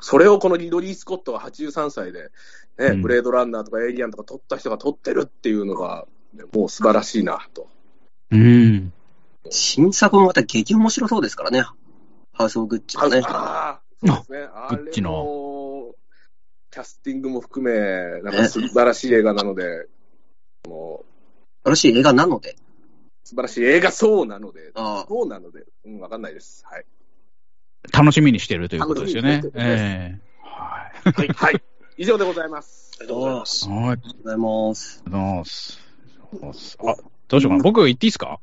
[0.02, 2.30] それをこのリドリー・スコットが83歳で、
[2.78, 7.70] ねうんブレードランナーとかエイリアンとか撮った人が撮ってるっていうのが、ねもう素晴らしいなと。
[8.32, 8.91] うん。
[9.49, 11.64] 新作もまた激面白そうですからね。
[12.34, 13.22] ハウス・オブ・グッチはね。
[13.26, 14.49] ああ、そうですね。
[14.54, 15.93] あグッチの
[16.72, 19.88] キャスティングも含め、なんか素晴らしい映画なので、
[20.68, 21.11] もう、
[21.70, 22.55] らしい映画なので。
[23.24, 26.66] 素晴らしい映画そうなので、ああそうなので、うん、わかんないです。
[26.70, 26.86] はい。
[27.93, 31.14] 楽しみにしてるということですよねええはい。
[31.14, 31.28] はい。
[31.30, 31.64] はい。
[31.97, 32.91] 以上でございます。
[32.99, 33.70] ありがとうございます。
[33.70, 33.78] はい。
[33.78, 35.03] ありがとうございます。
[35.05, 36.78] ありがとうございます。
[36.82, 36.95] あ、
[37.28, 37.64] どうしようかな。
[37.64, 38.39] 僕言っていいですか？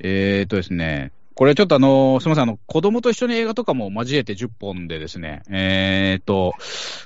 [0.00, 6.54] えーとですね、これちょっとあの、すみません、あの、子供と一緒に映画とかも交えて10本でですね、えーと、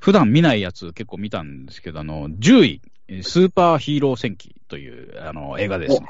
[0.01, 2.83] 普段見ないやつ結構見たんですけど、あの、10位、
[3.23, 6.09] スーパーヒーロー戦記という、あの、映画ですね。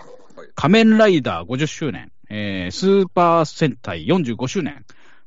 [0.55, 4.85] 仮面ライダー50周年、えー、スーパー戦隊45周年。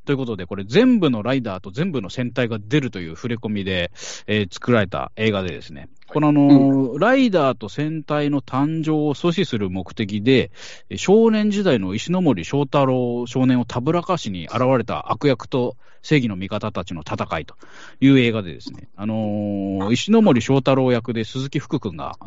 [0.10, 3.91] ということで、これ全部のライダーと全部の戦隊が出るという触れ込みで、
[4.26, 10.49] えー作られた映画でですね、このあの、ライダーと戦隊の誕生を阻止する目的で、
[10.89, 17.53] えー少年時代の石ノ森章太郎少年をたぶらかしに現れた悪役と正義の味方たちの戦いと
[18.01, 22.18] いう映画でですね、あのー石ノ森章太郎役で鈴木福君が、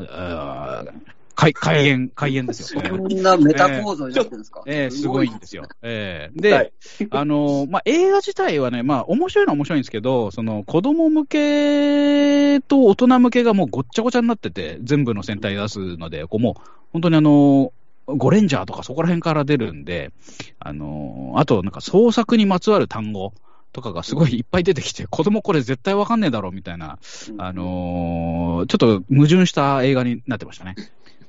[1.35, 2.83] 開開演、開演ですよ。
[2.85, 5.69] えーこんなメタ構造になってるんですかええすごいんですよ。
[5.83, 6.73] ええで、はい
[7.11, 16.63] あのまあ、映画自体はね、まあ、面白いのは面白いんですけど、その子供向けと大人向けがもうごっちゃごちゃになってて、全部の戦隊出すので、こうもう
[16.93, 17.73] 本当にあの、
[18.07, 20.13] ゴレンジャーとかそこら辺から出るんで、
[20.59, 23.33] あのあとなんか創作にまつわる単語
[23.73, 26.99] とかがすごいいっぱい出てきて、子供これ絶対わかんねえだろうみたいな、
[27.39, 30.75] あのーちょっと矛盾した映画になってましたね。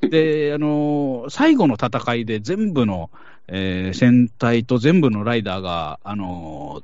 [0.09, 3.09] で、あのー最後の戦いで全部の、
[3.47, 6.83] えー戦隊と全部のライダーが、あのー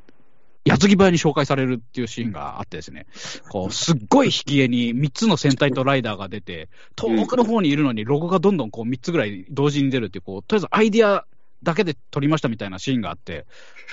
[0.65, 3.07] 矢継ぎ早に紹介されるっていうシーンがあってですね、
[3.49, 11.25] こう、すっごい引き絵に3つの戦隊とライダーが出て、遠くの方にいるのにロゴがどんどんこう3つぐらい同時に出るっていう、こう、とりあえずアイディア
[11.63, 13.45] だけで撮りましたみたいなシーンがあって、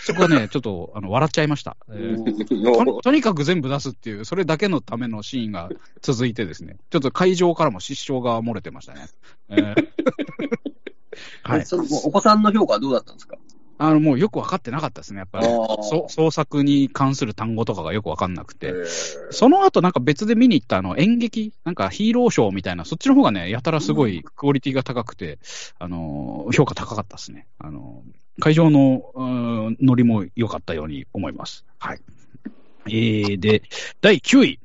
[0.05, 1.77] そこはね、 ちょっとあの笑っちゃいました。
[1.91, 9.07] えーとにとにかく全部出すっていう、それだけのためのシーンが続いてですね、ちょっと会場からも失笑が漏れてましたね。
[9.49, 9.89] えー
[11.43, 11.65] はい。
[11.65, 13.37] そのお子さんの評価はどうだったんですか？
[13.79, 15.47] あの、もうよく分かってなかったですね、やっぱり。
[16.09, 18.69] 創作に関する単語とかがよく分かんなくて。
[18.69, 18.87] えー
[19.31, 25.39] その後なんか別で見に行ったあの演劇、なんかヒーローショーみたいな、そっちの方がね、やたらすごいクオリティが高くて、
[25.79, 27.47] あのー評価高かったですね。
[27.59, 31.65] あのー会場の、うんノリも良かったように思います。
[31.79, 32.01] はい。
[32.87, 33.63] えー、で、
[34.01, 34.61] 第9位、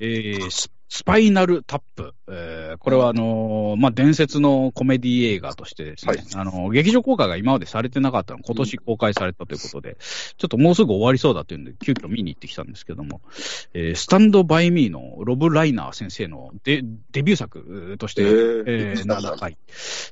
[0.00, 2.12] えーススパイナルタップ。
[2.28, 6.24] えーこれはあのーまあ、伝説のコメディ映画としてですね、はい。
[6.34, 9.96] あのー劇場公開が今までされてなかったの、今年公開されたということで、
[10.36, 13.22] ちょっともうすぐ終わりそうだというんで、急遽見に行ってきたんですけども、
[13.72, 18.64] えースタンドバイミーのロブ・ライナー先生のデデビュー作として、えー。
[18.66, 19.56] えー、名高い。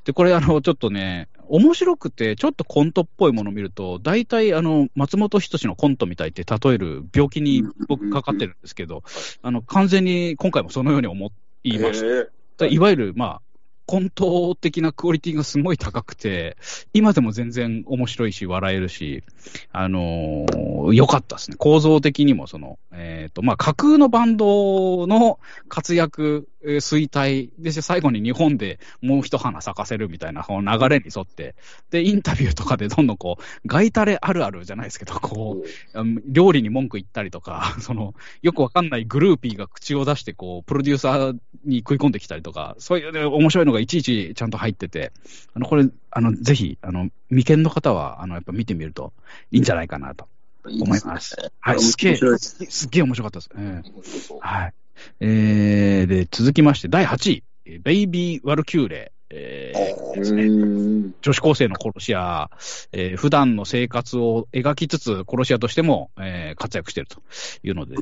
[0.03, 9.03] で、これ、あの、ちょっとね、面白くて、ちょっとコントっぽいものを見ると、大体、あの、松本人志のコントみたいって例える病気に僕かかってるんですけど、
[9.41, 11.31] あの、完全に今回もそのように思
[11.63, 12.05] いました。
[12.05, 12.27] えー
[12.69, 13.41] いわゆる、まあ、
[13.87, 16.55] コント的なクオリティがすごい高くて、
[16.93, 19.23] 今でも全然面白いし、笑えるし、
[19.71, 21.57] あのー良かったですね。
[21.57, 31.55] 構造的にも、その、えっ、と、まあ、架空のバンドの活躍、えー衰退で、最後に日本でもう一花咲かせるみたいなこの流れに沿って、
[31.89, 36.21] で、インタビューとかでどんどんこう、ガイタレあるあるじゃないですけど、こう、うん。
[36.27, 45.11] 料理に文句言ったりとか、 その、よくわかんないグルーピーが口を出して、こう、プロデューサーに食い込んできたりとか、そういうね、面白いのがいちいちちゃんと入ってて、
[45.53, 49.13] あの、これ、あの、ぜひ、あの、未見の方は、あの、やっぱ見てみると
[49.51, 50.27] いいんじゃないかなと
[50.65, 51.35] 思います。
[51.59, 53.49] はい、すげえ、面白いですすすっげえ面白かったです。
[53.57, 54.73] ええはい。
[55.19, 59.11] えー、で、続きまして、第8位、ベイビー・ワルキューレ。
[59.33, 62.51] えーですねうん女子高生の殺し屋、
[62.91, 67.21] えー普段の生活を描きつつ、殺し屋としても、えー活躍していると
[67.63, 67.95] いうので、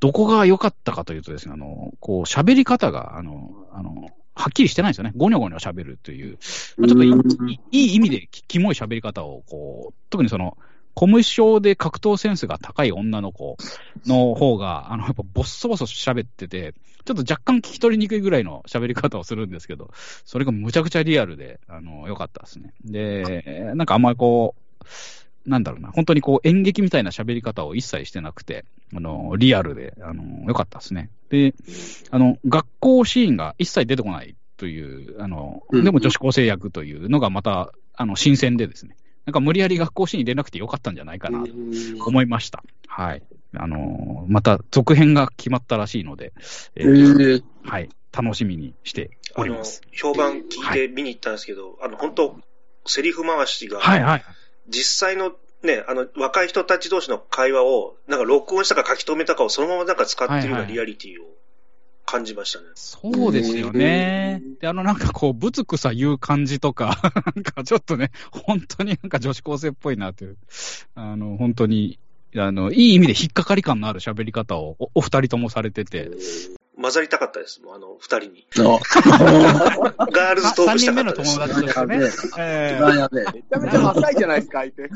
[0.00, 5.12] どこが良かったかというとですね、あの、こう、喋り方が、あの、あの、はっきりしてないんですよね。
[5.16, 6.38] ゴニョゴニョ喋るという、
[6.76, 10.58] まあ、ちょっというんいいい意味できキモい喋り方を、こう、特にその、
[10.94, 13.56] コミュ障で格闘センスが高い女の子
[14.06, 16.74] の方が、あの、やっぱボッソボソ喋ってて、
[17.04, 19.90] ちょっと若干聞き取りにくいぐらいの喋り方をするんですけど、
[20.24, 22.72] それがむちゃくちゃリアルで、あの、良かったですね。
[22.84, 28.64] で、なんかあんまりこう、なんだろうな、本当にこう演劇みたいな喋り方を一切してなくて、
[28.94, 31.10] あの、リアルで、あの、良かったですね。
[31.28, 31.54] で、
[32.10, 38.96] あの、学校シーンが一切出てこないという、あの、うんでも女子高生役というのがまた、あの、新鮮でですね。
[39.26, 41.52] なんか無理やり学校シーンに出なくてよかったんじゃないかなと
[42.06, 42.62] 思いました。
[42.86, 43.22] はい。
[43.56, 46.32] あの、また続編が決まったらしいので、
[46.74, 47.88] ええーーはい。
[48.16, 52.36] 楽しみにしております。、評判聞いて見に行ったんですけど、あの、本当
[52.86, 54.24] セリフ回しが、はいはい。
[54.68, 55.32] 実際の
[55.64, 61.24] ね、あの、若い人たち同士の会話を、なんか録音したか書き留めたかをそのままなんか使ってるようはいはいなリアリティを
[62.04, 62.66] 感じましたね。
[62.74, 64.42] そうですよね。
[64.60, 66.98] で、あのなんかこう、ぶつくさ言う感じとか、
[67.34, 70.36] なんかちょっとね、本当になんか女子高生っぽいなという、
[70.94, 71.98] あの、本当に、
[72.36, 76.10] あの、いい意味で引っかかり感のある喋り方をおお二人ともされてて、
[76.80, 78.46] 混ざりたかったです、もうあの、二人に。
[78.58, 78.78] あ
[80.10, 81.36] ガールズトー3クした人目のかったです。
[81.36, 82.10] 友達としてね。
[82.38, 83.24] え一番やべえ。
[83.32, 84.90] めちゃめちゃ若いじゃないですか、相手。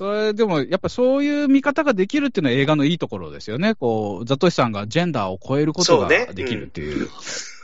[0.00, 3.74] それでも、やっぱそういう見方ができるっていうのは映画のいいところですよね。
[3.74, 7.06] こう、ザトシさんがジェンダーを超えることができるっていう。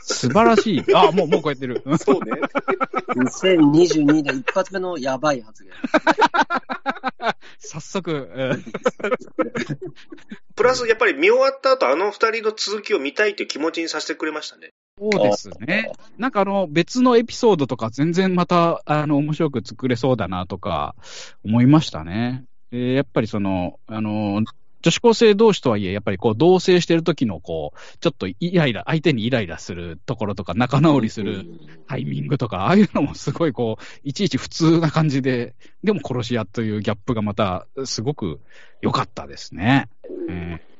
[0.03, 0.83] 素晴らしい。
[0.93, 1.81] あ、もう、もう超えてる。
[1.97, 2.39] そうね。
[3.15, 5.73] 2022年一発目のやばい発言。
[7.57, 9.77] 早速、えー
[10.55, 14.73] プラス、やっぱり見終わった後、あの二人の続きを見たいという気持ちにさせてくれましたね。
[14.99, 15.91] そうですね。
[16.17, 20.95] なんかあの、別のエピソードとか全然また、あの、面白く作れそうだなとか、
[21.45, 22.45] 思いましたね。
[22.71, 24.43] でやっぱりその、あの、
[24.81, 31.45] 女子高生同士とはいえ、やっぱりこう、同棲してる時のこう、ちょっとイライラ、相手にイライラするところとか、仲直りする
[31.87, 38.39] タイミングとか、ああいうのもすごいこう、いちいち普通な感じで、でも殺し屋というギャップがまた、すごく
[38.81, 39.89] 良かったですね。
[40.29, 40.77] えー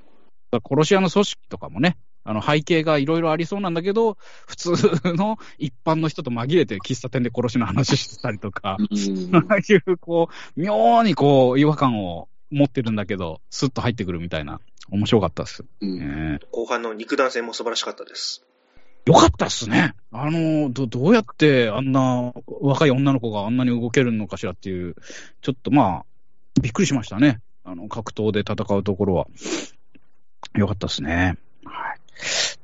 [0.50, 1.98] だから殺し屋の組織とかもね、
[2.28, 4.18] あの背景がいろいろありそうなんだけど、
[4.48, 4.72] 普通
[5.16, 8.78] の一般の人と紛れて喫茶店で殺しの話してたりとか、あ
[9.48, 14.60] あいう、こう、妙にこう、違和感を持ってるんだけど、スッと入ってくるみたいな、
[14.92, 15.64] 面白かったです。
[15.80, 18.44] うんえ後半の肉弾戦も素晴らしかったです。
[19.06, 19.96] よかったっすね。
[20.12, 24.96] あの、ど、どうやってあんな若い女の子があんなに動けるのかしらっていう、
[25.42, 26.06] ちょっとまあ、
[26.62, 27.40] びっくりしましたね。
[27.64, 29.28] あの、格闘で戦うところは。
[30.56, 31.38] よかったっすね。
[31.66, 31.97] はい。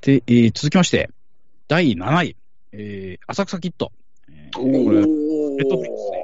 [0.01, 1.10] で、えー続きまして、
[1.68, 2.36] 第7位、
[2.72, 3.91] えー浅草キッド。
[4.30, 6.24] えーこれ、レッドフリックスで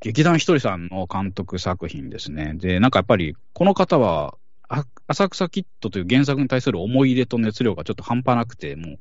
[0.00, 2.54] 劇団ひとりさんの監督作品ですね。
[2.56, 4.34] で、なんかやっぱり、この方は、
[4.72, 8.98] あ浅草キッドという原作に対する思い入れと熱量がちょっと半端なくて、もう、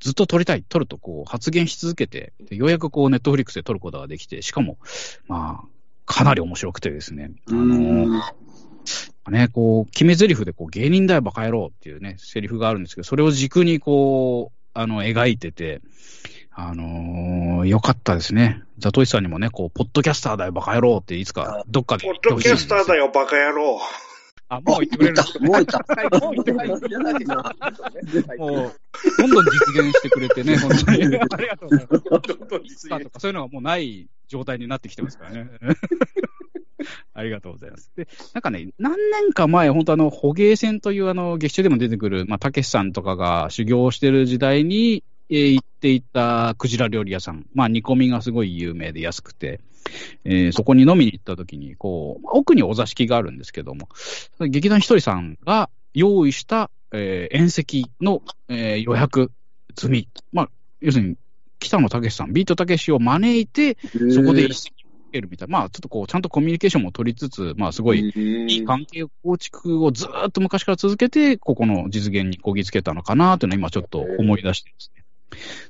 [0.00, 4.76] ずっと撮りたい、撮るとこう発言し続けて、でようやくこうネットフリックスで撮ることができて、しかも、
[5.28, 5.68] まあ、
[6.04, 8.20] かなり面白くてですね、あの
[9.30, 15.80] ね、こう、決め台詞でこう芸人だよバカ野郎っていうね、セリフがあるんですけど、それを軸にこう、あの、描いてて、
[16.52, 18.62] あのー、よかったですね。
[18.78, 23.80] ザトイさんにもね、こう、ポッドキャスターだよバカ野郎っていつかどっかでポッ言ってほしいドキャスターだよ、バカ野郎。
[24.48, 25.84] あ、もう言ってくれるんですもういた。
[25.94, 26.82] 最後、言ってないです
[28.38, 28.74] もう、
[29.18, 31.04] どんどん実現してくれてね、本当に。
[31.04, 31.18] あり
[31.48, 32.04] がとうございます。
[32.10, 35.48] どんどん実現スターとかそういうのがもうない状態になってきてますからね。
[37.14, 37.90] ありがとうございます。
[37.96, 47.46] で、なんかね、何年か前、本当あの、捕鯨船というあの、劇中でも出てくる、まあ、たけしさんとかが修行してる時代に、えー行っていたクジラ料理屋さん。
[47.54, 49.60] まあ、煮込みがすごい有名で安くて、
[50.24, 53.88] えーそこに飲みに行った時に、こう、奥にお座敷があるんですけども、
[54.40, 59.30] 劇団ひとりさんが用意した、えー宴席の、えー予約
[59.76, 60.08] 済み。
[60.32, 61.16] まあ、要するに、
[61.58, 63.78] 北野武さん、ビートたけしを招いて、
[64.10, 64.73] そこで一席受
[65.14, 75.03] けるみたいな、まあ、ちょっとこう、ちゃんとコミュニケーションも取りつつ、まあ、すごい、いい関係構築をずーっと昔から続けて、ここの実現にこぎつけたのかなというのを今ちょっと思い出してますね。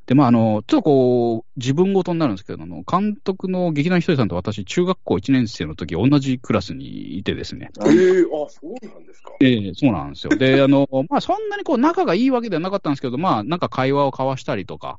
[0.06, 7.70] で、まあ、あの、ちょっとこう、自分ごとになるんですけど、あの、監督の劇団ひとりさんと私、中学校1年生の時、同じクラスにいてですね。
[7.80, 9.32] ええあ、そうなんですか。
[9.40, 10.36] ええそうなんですよ。
[10.36, 14.98] で、あの、 まあ、そんなにこう、仲がいいわけではなかったんですけど、まあ、なんか会話を交わしたりとか、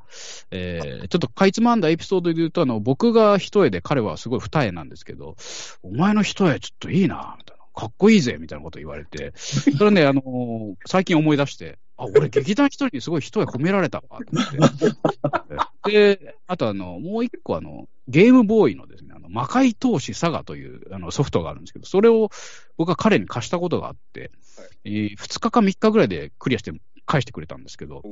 [0.52, 5.36] えーちょっとかいつまんだエピソードで言うと、あの、僕が一重で彼はすごい二重なんですけど、
[5.84, 7.55] お前の一重ちょっといいな、みたいな。
[7.76, 9.34] かっこいいぜ、みたいなこと言われて、
[9.78, 10.22] それね、あの
[10.86, 15.92] 最近思い出して、あ、俺劇団一人にすごい一重褒められたわ、と思って。
[16.18, 22.30] で、あとあの、もう一個あの、ゲームボーイのですね、あの、魔界投資サガというあのソフトがあるんですけど、それを
[22.78, 24.32] 僕は彼に貸したことがあって、
[24.84, 26.72] えー2日か3日ぐらいでクリアして
[27.06, 28.10] 返してくれたんですけど、え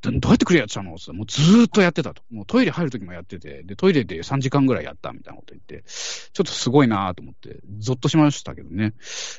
[0.00, 0.94] どどうやってクリアしたの？
[0.94, 1.12] って。
[1.12, 2.22] もうずーっとやってたと。
[2.30, 8.94] もうトイレ入るときもやってて、で、トイレで3時間ぐらいやったみたいなこと言って、ちょっとすごいなと思って、ゾッとしましたけどね。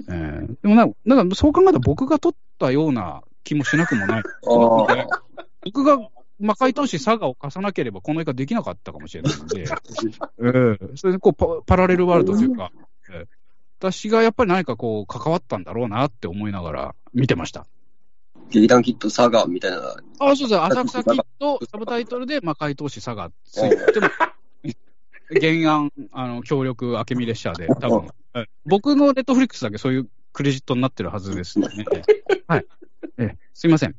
[0.10, 0.56] えー。
[0.62, 4.24] でもな、なんかそう考えたら僕が取ったような気もしなくもない。
[5.64, 5.98] 僕が
[6.39, 12.72] 魔界投資サガを貸さなければこの映画できなかったかもしれないので、ええそれでこうパパラレルワールドというか、
[13.10, 13.44] ええ
[13.80, 17.68] 私がやっぱり何かこう関わったんだろうなって思いながら見てました。
[18.50, 19.96] 劇団キットサガみたいな。
[20.20, 20.60] あ、そうです。
[20.60, 24.08] 浅草キッド、 サブタイトルで魔界投資サガついても、
[25.41, 27.98] 原案、あの、協力、明美列車で、 多分、
[28.34, 31.86] はい僕のネットフリックスだけそういうクレジットになってるはずですよね。
[32.48, 32.66] はい。
[33.18, 33.96] ええ、すいません。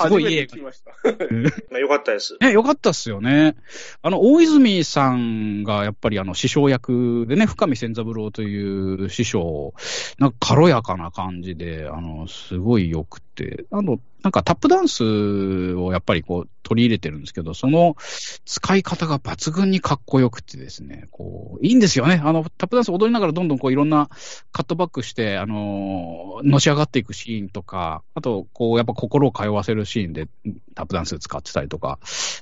[0.00, 0.92] すごい初めて聞きました。
[1.70, 2.36] まあ、よかったです。
[2.40, 3.56] ね、よかったっすよね。
[4.02, 9.74] あの、大泉さんがやっぱりあの、師匠役でね、深見千三郎という師匠、
[10.18, 13.20] なんか軽やかな感じで、あの、すごい良く
[13.70, 17.96] あの、なんかタップダンスをやっぱりこう取り入れてるんですけど、その
[18.44, 22.20] 使い方が抜群にかっこよくてですね、こう、いいんですよね。
[22.22, 24.08] あの、タップダンス踊りながらどんどんこういろんな
[24.52, 30.28] カットバックして、あの、のし上がっていくシーンとか、あと、こう、やっぱ心を通わせるシーンで
[30.74, 31.98] タップダンス使ってたりとか、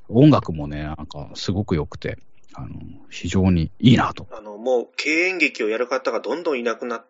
[0.09, 2.19] 音楽もね、なんかすごく良くて、
[2.55, 2.69] あの、
[3.09, 4.27] 非常にいいなと。
[4.33, 7.07] あの、もう、敬遠劇をやる方がどんどんいなくなっ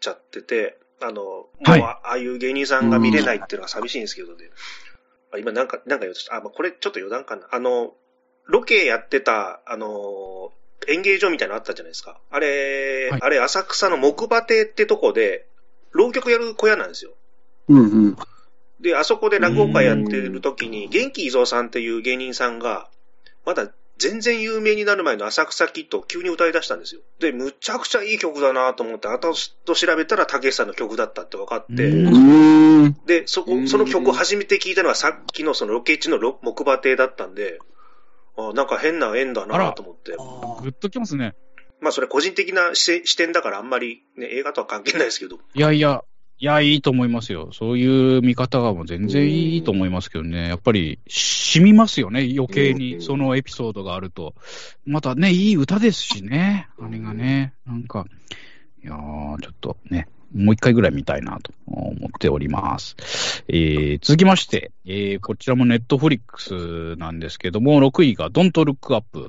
[0.00, 4.50] ちゃってて、あの、もう、ああいう芸人さんが見れないっていうのが寂しいんですけどね。
[5.32, 6.36] あ今なんか、なんか言うとした。
[6.36, 7.46] あ、まあ、これちょっと余談かな。
[7.50, 7.94] あの、
[8.46, 10.52] ロケやってた、あの、
[10.88, 12.20] 演芸場みたいなのあったじゃないですか。
[12.30, 15.46] あれ、はい、あれ、浅草の木馬亭ってとこで、
[15.92, 17.12] 浪曲やる小屋なんですよ。
[17.68, 18.16] うんうん。
[18.80, 22.88] で、あそこで落語会やってる時に、元気伊蔵さんっていう芸人さんが、
[23.44, 23.70] まだ
[24.00, 27.02] 全然有名になる前の浅草キッドを急に歌い出したんですよ。
[27.20, 29.34] で、むちゃくちゃいい曲だなと思って、後
[29.66, 31.90] と調べたら竹内さんの曲だったって分かって、
[33.04, 37.58] で、そこ、その曲を初めて聞いたのはさっきのそのロケ地の木馬亭だったんで、
[38.38, 40.12] あなんか変な縁だなと思って。
[40.62, 41.34] グッときますね。
[41.80, 45.38] まあそれ個人的な視点だからあんまりね、映画とは関係ないですけど。
[45.54, 46.02] いやいや、
[46.42, 47.50] いや、いいと思いますよ。
[47.52, 50.48] そういう見方がもう全然いいと思いますけどね。
[50.48, 54.34] やっぱり、染みますよね、余計に、そのエピソードがあると。
[54.86, 56.70] またね、いい歌ですしね。
[56.80, 58.06] あれがね、なんか、
[58.82, 63.44] いやー、ちょっとね、もう一回ぐらい見たいなと思っております。
[63.48, 69.28] えー、続きまして、えー、こちらもネットフリックスなんですけども、6位がドントルックアップ。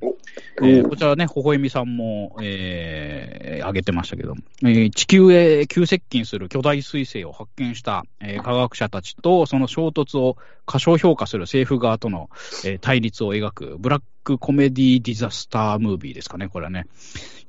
[0.61, 12.29] えー、こちらね、微笑みさんも、えー、挙げてましたけども、えー、地球へ急接近する巨大彗星を発見した、えー、科学者たちと、その衝突を過小評価する政府側との、
[12.63, 16.85] えー、対立を描く、ブラックコメディディザスタームービーですかね、これはね。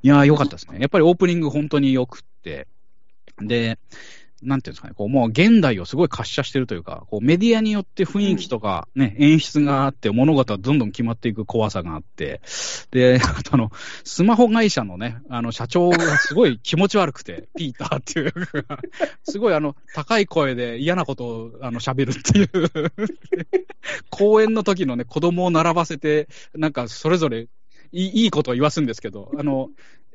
[0.03, 0.79] いやー、よかったですね。
[0.81, 2.67] やっぱりオープニング本当によくって、
[3.41, 3.78] で、
[4.43, 12.41] なんていうんですかね、こう、もう現代をすごい滑車してるというか、こうメディアによって雰囲気とかね、うん、演出があって、物事はどんどん決まっていく怖さがあって、
[12.91, 13.70] で、あとあの、
[14.05, 18.33] スマホ会社のね、あの、社長がすごい気持ち悪くて、 ピーターっていう、
[19.22, 22.93] すごいあの、高い声で嫌なことを、あの、喋るっていう。
[24.11, 29.68] 公演の時のね、子供を並ばせて、なんかそれぞれいいいいことを言わすんですけど、あの、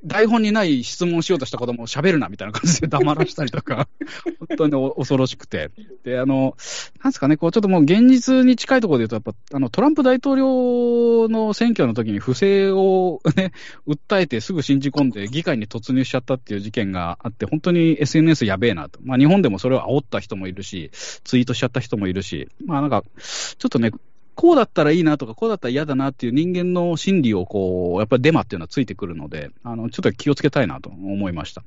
[0.04, 3.88] 台本にない質問しようとした子供を喋るなみたいな感じで黙らしたりとか、
[4.58, 5.72] 本当に恐ろしくて。
[6.04, 6.56] で、あの、
[7.04, 13.52] なんですかね、こう、ちょっともう現実に近いところで言うと、やっぱ、あの、トランプ大統領の選挙の時に不正をね、
[13.88, 19.00] 訴えてすぐ信じ込んで議会に突入しちゃったっていう事件があって、本当に SNS やべえなと。
[19.04, 20.92] まあ、日本でもそれを煽った人もいるし、
[21.24, 23.92] ツイートしちゃった人もいるし、まあ、なんか、ちょっとね、
[24.38, 31.64] こうだったらいいなとか、こうだったら嫌だなっていう人間の心理をこう、やっぱりデマっていうのはついてくるので、あの、ちょっと気をつけたいなと思いました。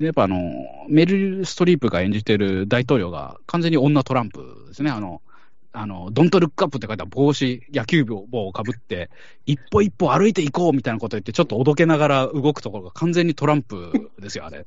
[0.00, 0.36] でやっぱあの、
[0.88, 4.90] メリル・ストリープが演じてる大統領が完全に女トランプですね。
[4.90, 5.22] あの、
[5.72, 9.08] あの、ドントルックアップって書いた帽子、野球帽をかぶって、
[9.46, 14.66] 一歩一歩歩いていこうみたいなこと言って、ちょっとおどけながら動くところが完全にトランプですよ、あれ。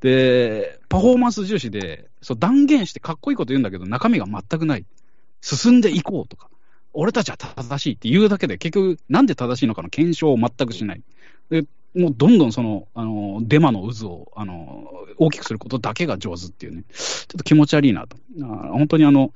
[0.00, 4.84] で、パフォーマンス重視で、そう断言してかっこいいこと言うんだけど、中身が全くない。
[5.40, 6.49] 進んでいこうとか。
[6.92, 11.02] 俺たちは正しいって言うだけで、結局、なんで正しいのかの検証を全くしない。
[11.50, 18.16] でもうどんどんその、あの、デマの渦を、あの、大きくすることだけが上手っていうね、ちょっと気持ち悪いなと。
[18.38, 19.32] 本当にあの、まあ、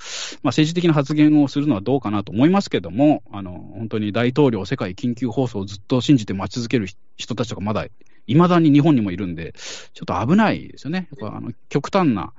[0.51, 6.87] 政治的な発言をするのはどうかなと思いますけども、あの、本当に大統領、世界緊急放送をずっと信じて待ち続ける
[7.17, 7.87] 人たちとかまだ、
[8.29, 9.53] いまだに日本にもいるんで、
[9.93, 11.09] ちょっと危ないですよね。
[11.21, 12.33] やっぱあの、極端な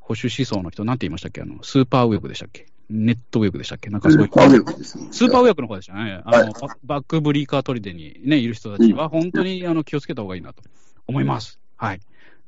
[0.00, 1.42] 保守思想の人、なんて言いましたっけ？
[1.42, 2.68] あの、スーパーウェブでしたっけ？
[2.90, 3.90] ネットウェブでしたっけ？
[3.90, 4.28] なんかそういう。
[4.28, 5.08] スーパーウェブですね。
[5.10, 6.22] スーパーウェブの方でしたね。
[6.24, 6.52] あの、はい、
[6.84, 10.62] バックブリーカー取り手にね、いる人たちは、本当にあの気をつけた方がいいなと
[11.06, 11.58] 思います。
[11.76, 12.00] はい。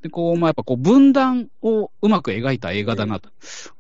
[0.03, 3.29] で、こう、まあ、やっぱこう、分断をうまく描いた映画だなと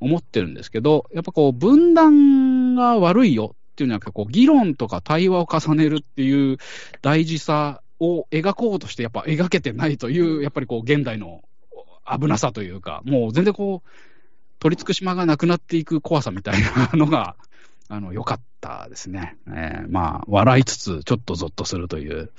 [0.00, 6.58] 思ってるんですけど、やっぱこう、分断が悪いよっていうのは、こう、議論とか対話を重ねるっていう
[7.00, 11.42] 大事さを描こうとして、やっぱ描けてないという、やっぱりこう、現代の
[12.04, 13.88] 危なさというか、もう全然こう、
[14.60, 17.34] 取り付く島がなくなっていく怖さみたいなのが、
[17.92, 19.36] あの、良かったですね。
[19.48, 22.30] えー、まあ、笑いつつ、ちょっとゾッとするという。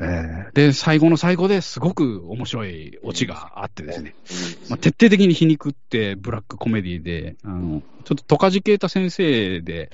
[0.00, 4.14] えー、で、最後の最後ですごく面白いオチがあってですね。
[4.70, 9.90] まあ、徹底的に皮肉ってブラックコメディで、あの、ちょっとトカジケータ先生で、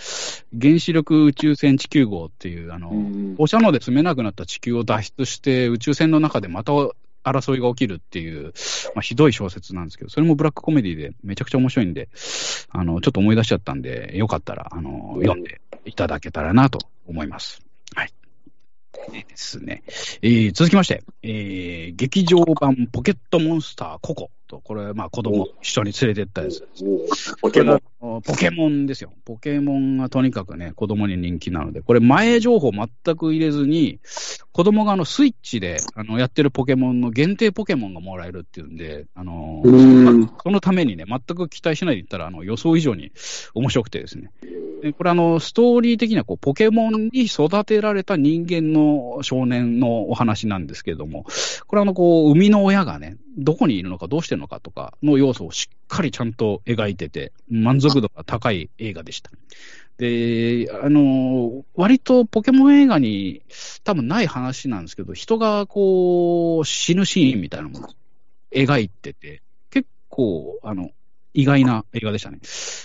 [0.57, 2.93] 原子力宇宙船地球号っていう、あの、
[3.39, 6.75] 放射能で住めなくなった地球を脱出して宇宙船の中でまた
[7.25, 8.53] 争いが起きるっていう、
[8.95, 12.09] まあ、ひどい小説なんですけど、それもブラックコメディでめちゃくちゃ面白いんで、
[12.71, 17.61] あの、ちょっと思い出しちゃったんで、よかったら、あの、読んでいただけたらなと思います。
[17.95, 18.13] はい。
[19.11, 19.83] でですね。
[20.23, 24.61] えー、続きまして、えー、劇場版ポケットモンスターココと。
[24.61, 26.67] これ、まあ子供一緒に連れてったやつ。
[27.41, 28.23] ポケモン。
[28.23, 29.13] ポケモンですよ。
[29.25, 34.01] ポケモンがとにかくね、子供に人気なので、これ前情報全く入れずに、
[34.53, 40.31] 子供があのスイッチであのやってるポケモンの限定ポケモンがもらえるっていうんで、あのうん。
[40.43, 43.13] そのためにね、全く期待しないで言ったら、あの予想以上に
[43.55, 44.31] 面白くてですね。
[44.83, 51.25] でこれあの、ストーリー的にはこうポケモンに育てられた人間の少年のお話なんですけれども、
[51.67, 59.31] これあの、こう、生みの親がね、どこにいるのかどうしてるののかとかの要素をしっかりちゃんと描いてて、満足度が高い映画でした。
[59.99, 63.43] で、あの、割とポケモン映画に
[63.85, 67.91] 多分ない話なんですけど、人がこう、死ぬシーンみたいなものを
[68.53, 70.91] 描いてて、結構、あの、
[71.35, 72.39] 意外な映画でしたね。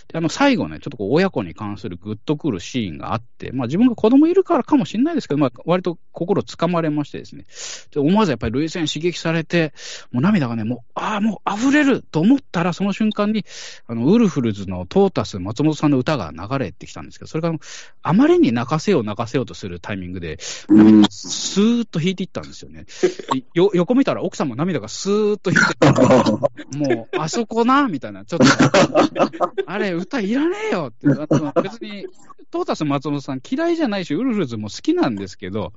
[0.07, 7.45] で、あの、最後ね、ちょっとこう、親子に関するグッとくるシーンがあって、まあ自分が子供いるからかもしれないですけど、まあ割と心つかまれましてですね。
[7.91, 9.73] で思わずやっぱり類線刺激されて、
[10.11, 13.45] もう涙がね、もう、ああ、もう溢れると思ったら、その瞬間に、
[13.87, 17.53] あの、ウルフルズのトータス松本さんの歌が流れてきたんですけど、それが
[18.01, 20.39] あまりに泣かせよう泣かせようとするタイミングで、
[20.69, 21.03] うん。
[21.09, 22.85] スーッと引いていったんですよね。
[23.33, 32.07] でよ横見たら奥さんも涙がスーッと引いて もう、あそこな、みたいな、ちょっと、あれ、歌いらねえよって、あの別に、
[32.49, 35.73] トータス松本さん嫌いじゃないし、ウルフルズも好きなんですけど、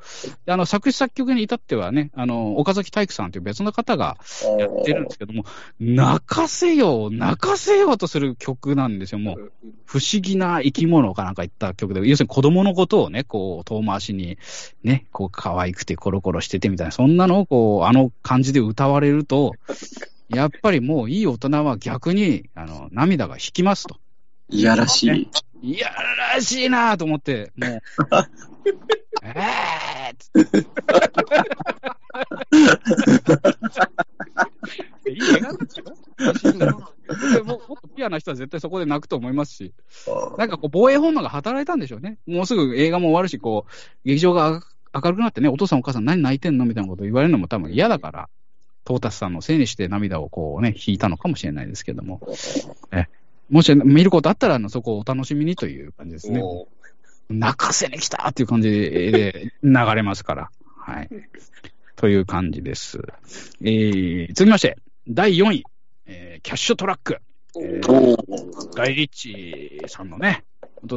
[0.46, 4.18] あの、作詞作曲に至ってはね、あの、岡崎体育さんという別の方が
[4.58, 5.44] やってるんですけども、
[5.80, 9.52] 泣かせよう、泣かせようとする曲なんですよ、もう。
[9.84, 14.38] 不思議な生き物かなんか言った曲で、要するに子供のことをね、こう、遠回しに、
[14.84, 19.54] ね、こう、可愛くてコロコロしててみたいな、そんなのをこう、あの感じで歌われると、
[20.32, 23.96] やっぱりもういい大人は逆に、あの、涙が引きますと。
[24.48, 25.30] いやらしい。
[25.62, 25.90] いや
[26.34, 27.82] らしいなと思って、もう、
[29.22, 30.58] えーっつって。
[35.10, 35.84] いい映画なんですよ。
[37.34, 39.74] でももっとピュアな人は絶対そこで泣くと思いますし、
[40.38, 42.18] なんかこう防衛本能が働いたんでしょうね。
[42.26, 43.70] もうすぐ映画も終わるし、こう、
[44.04, 44.62] 劇場が
[44.94, 48.28] 明るくなってね、お父さんお母さん何泣いてんのみたいなこと言われるのも多分嫌だから、
[48.84, 52.20] トータスさんのせいにして涙をこうね、引いたのかもしれないですけども、
[52.92, 53.06] え
[53.50, 56.40] もし見ることあったら、あのそこをお楽しみにという感じですね。
[56.40, 56.68] も
[57.28, 60.50] 泣かせに来たっていう感じで流れますから。
[60.76, 61.08] はい。
[61.96, 63.00] という感じです。
[63.62, 64.78] えー、続きまして、
[65.08, 65.64] 第4位、
[66.06, 67.18] えーキャッシュトラック。
[67.56, 68.16] えーお
[68.74, 70.44] ガイ・リッチーさんのね、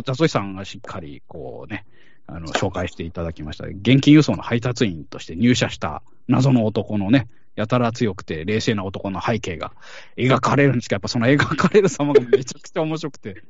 [0.05, 1.85] ザソイさんがしっかり、こうね、
[2.27, 3.65] あの、紹介していただきました。
[3.65, 9.73] 現金輸送の配達員として入社した謎の男のね、やたら強くて冷静な男の背景が
[10.17, 13.43] 描かれるんですけど、やっぱその描かれる様が めちゃくちゃ面白くて、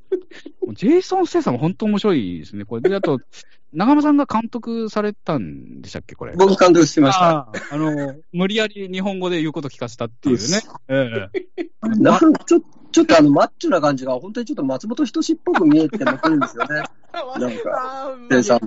[0.73, 2.65] ジェイソン・ステイさんも本当面白いですね。
[2.65, 3.19] これで、あと、
[3.71, 6.33] 長山さんが監督されたんでしたっけ、これ。
[6.35, 7.49] 僕監督してました。
[7.71, 10.61] あの、無理やり日本語で言うこと聞かせたっていうね。
[10.89, 16.83] ええなんかちょちょっとあの、マッチョな感じが、本当にちょっと松本人志っぽく見えてもくるんですよね。
[17.35, 18.59] う、なんかか生産。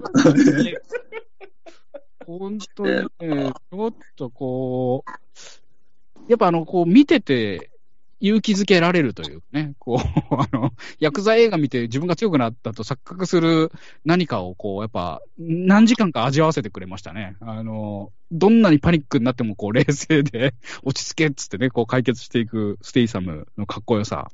[2.27, 5.11] 本当にね、ちょっとこう、
[6.29, 7.71] やっぱあの、こう見てて、
[8.19, 9.99] 勇気づけられるというね、こう、
[10.35, 13.71] あの、ヤクザ映画見て自分が強くなったと錯覚する
[14.05, 17.37] 何かをこう、やっぱ、何時間か味わわせてくれましたね。
[17.41, 24.31] あの、どんなにパニックになってもこう、冷静で 落ち着けっつってね、こう解決していくステイサムのかっこよさ。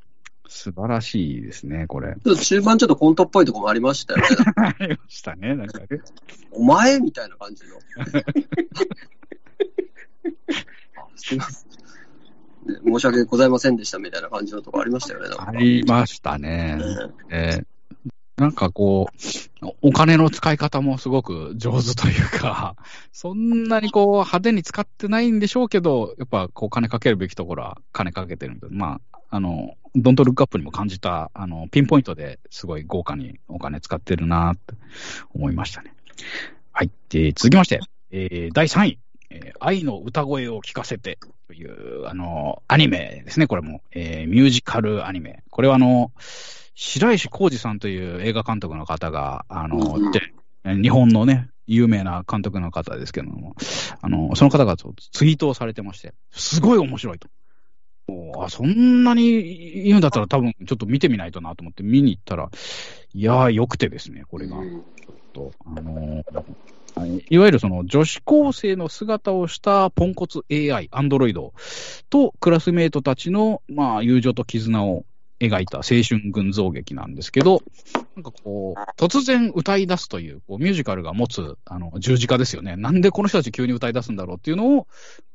[0.53, 2.15] 素晴らしいですね、これ。
[2.25, 4.27] ちょっと中盤ちょっとコントっぽいところもありましたよね。
[4.57, 5.87] ありましたね、なんかね。
[6.51, 7.81] お前みたいな感じの。
[11.17, 11.73] すいません
[12.69, 15.35] ね申し訳ございませんでしたみたいな感じのとこありましたよね。
[15.37, 16.77] ありましたね。
[16.77, 16.83] ね
[17.31, 17.67] えー
[18.37, 19.09] なんかこ
[19.63, 22.77] う、お金の使い方もすごく上手というか、
[23.13, 34.75] そんなにこう派手に使ってないんでしょうけど、やっぱこう金かけるべきところは金かけてるんで、まあ、あの、ドントルックアップにも感じた、あの、ピンポイントですごい豪華にお金使ってるなって
[35.35, 35.95] 思いましたね。
[36.73, 36.91] はい。
[37.11, 37.81] で続きまして、
[38.11, 38.99] えー第3位、
[39.31, 43.83] えー愛の歌声を聞かせてという、あの、アニメですね、これも。
[43.93, 45.43] えーミュージカルアニメ。
[45.51, 46.13] これはあの、
[46.75, 50.21] 白石浩二さんという映画監督の方が、あの、うんで
[50.65, 53.57] 日本のね、有名な監督の方ですけども、
[54.01, 54.87] あの、その方がツ
[55.27, 57.29] イートをされてまして、すごい面白いと。
[58.09, 62.51] おあそんなに言うんだったら多分ちょっと見てみないとなと思って見に行ったら、
[63.15, 64.59] いやー、良くてですね、これが。
[64.59, 64.85] うん
[65.33, 66.53] と、あのー
[67.31, 71.55] いわゆるその女子高生の姿をしたポンコツ AI、アンドロイド
[72.11, 75.07] とクラスメートたちの、まあ、友情と絆を
[75.43, 77.63] 描いた青春群像劇なんですけど、
[78.17, 82.77] なんかこう、突然歌い出すという、こうミュージカルが持つあの十字架ですよね。
[82.77, 84.87] なんでこの人たち急に歌い出すんだろうっていうのを、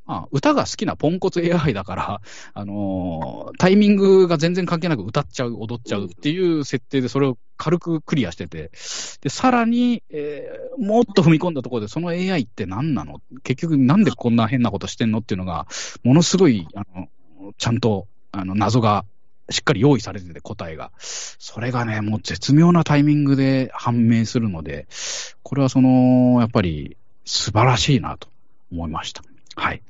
[0.06, 2.22] まあ、歌が好きなポンコツ AI だから、
[2.54, 8.72] あのータイミングが全然関係なく歌っちゃう、踊っちゃうっていう設定でそれを軽くクリアしてて、
[9.22, 13.20] で、さらに、えーもっと踏み込んだところで、その AI って何なの？
[13.44, 15.20] 結局なんでこんな変なことしてんの？
[15.20, 15.68] っていうのが、
[16.04, 17.08] ものすごい、あの、
[17.58, 19.06] ちゃんと、あの、謎が
[19.50, 20.92] しっかり用意されてて答えが。
[21.00, 24.88] それがね、もう絶妙なタイミングで判明するので、
[25.44, 28.28] これはその、やっぱり素晴らしいなと
[28.72, 29.24] 思いました。
[29.56, 29.82] はい。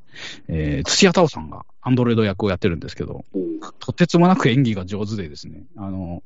[0.47, 3.23] えー、土屋太鳳さんがアンドロイド役をやってるんですけど、
[3.79, 6.23] とてつもなく演技が上手でですね、あの、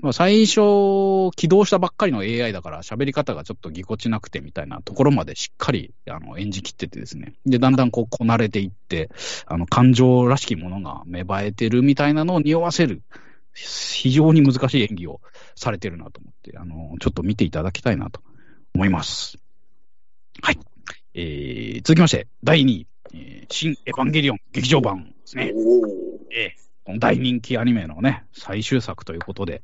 [0.00, 9.10] まあ、最初、起動したばっかりの AI だから喋り方がちょっとぎこちなくてみたいなところまでしっかりあの演じきっててですね、で、だんだんこうこなれていって、
[9.46, 13.02] あの、感情らしきものが芽生えてるみたいなのを匂わせる、
[13.54, 15.20] 非常に難しい演技を
[15.54, 18.20] されてるなと思って、あの、ちょっと見ていただきたいなと
[18.74, 19.38] 思います。
[20.42, 20.58] はい。
[21.14, 25.52] えー、続きまして、第2位、えー新エヴァンゲリオン劇場版ですね。
[26.32, 29.62] えーこの大人気アニメのね、最終作ということで、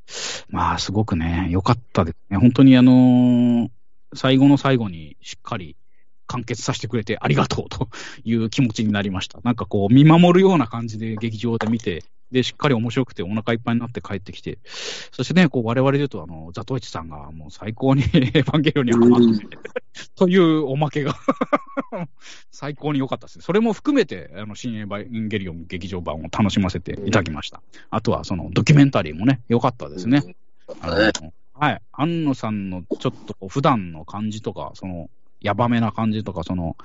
[0.49, 2.37] まあ、すごくね、良かったですね。
[2.37, 3.69] 本当にあのー
[4.15, 5.77] 最後の最後にしっかり
[6.27, 7.89] 完結させてくれてありがとうと
[8.25, 9.41] いう気持ちになりました。
[9.43, 19.47] なんかこう、見守るような感じで劇場で見て、で、しっかり面白くてお腹いっぱいになって帰ってきて、そしてね、こう、我々で言うと、あの、ザトウイチさんがもう最高に エヴァンゲリオンにハマって、
[20.17, 21.15] というおまけが
[22.51, 23.43] 最高に良かったですね。
[23.45, 27.63] それも含めて、あの、新エヴァンゲリオン劇場版を楽しませていただきました。
[27.91, 30.37] あとは、その、ドキュメンタリーもね、良かったですね。
[30.81, 31.13] あのね
[31.59, 31.83] はい。
[31.93, 35.09] 安野さんのちょっと普段の感じとか、その、
[35.47, 36.77] やばめな感じとか、その、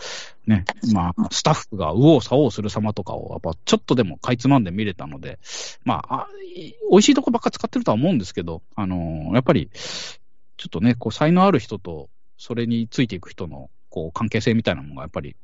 [0.45, 5.39] ね、まあ、スタッフが右往左往する様とかを、やっぱちょっとでもかいつまんで見れたので、
[5.84, 15.36] まあ、あい美味しいとこばっか使ってるとは思うんですけど、あのーやっぱり、ちょっとね、こう、才能ある人と、それについていく人の、こう、関係性みたいなものが、やっぱり、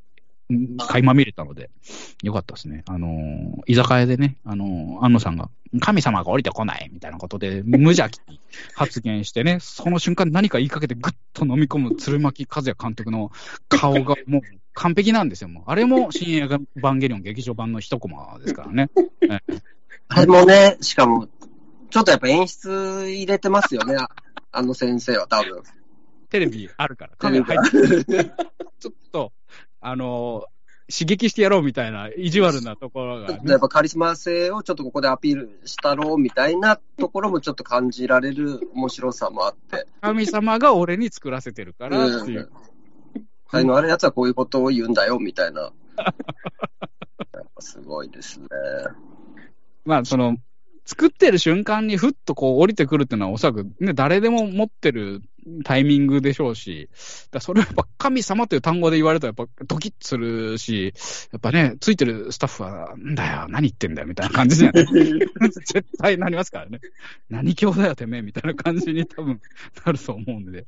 [0.49, 1.69] 垣間見れたので、
[2.23, 2.83] よかったですね。
[2.87, 5.49] あのー居酒屋でね、あのー安野さんが、
[5.81, 8.39] 神様が降りてこないみたいなことで、無邪気に
[8.75, 13.31] 発言してね、その瞬間何か言いかけてぐっと飲み込む鶴巻和也監督の
[13.67, 14.41] 顔がもう
[14.73, 15.49] 完璧なんですよ。
[15.49, 18.89] もうあれも新映画バンゲリオン劇場版の一コマですからね。
[20.07, 21.27] あれもね、しかも、
[21.89, 24.09] ちょっとやっぱ演出入れてますよね、あ
[24.51, 25.61] あの先生は多分。
[26.29, 28.31] テレビあるから、カメラ入ってる
[28.79, 29.31] ちょっと、
[29.81, 30.57] あのー
[30.89, 39.85] 刺激してやろうみたいな意地悪なところが、ねやっぱカリスマ性をちょっとここでアピールしたろうみたいなところもちょっと感じられる面白さもあって。
[39.99, 42.49] 神様が俺に作らせてるからっていう。
[43.51, 45.61] 才能あるやつはこういうことを言うんだよみたいな。
[45.63, 45.69] や
[46.09, 46.13] っ
[47.53, 48.47] ぱすごいですね。
[49.85, 50.37] まあ、その、
[50.85, 55.21] 作ってる瞬間にふっとこう降りてくるっていうのはおそらくね、誰でも持ってる
[55.63, 56.89] タイミングでしょうし、
[57.31, 60.93] だそれはやっぱ神様という単語で言われるとやっぱドキッとするし、
[61.31, 64.85] やっぱね、ついてるスタッフは、なんだよ、何言ってんだよ、みたいな感じにはね
[65.49, 66.79] 絶対なりますからね。
[67.29, 69.41] 何教だよ、てめえ、みたいな感じに多分
[69.85, 70.65] なると思うんで。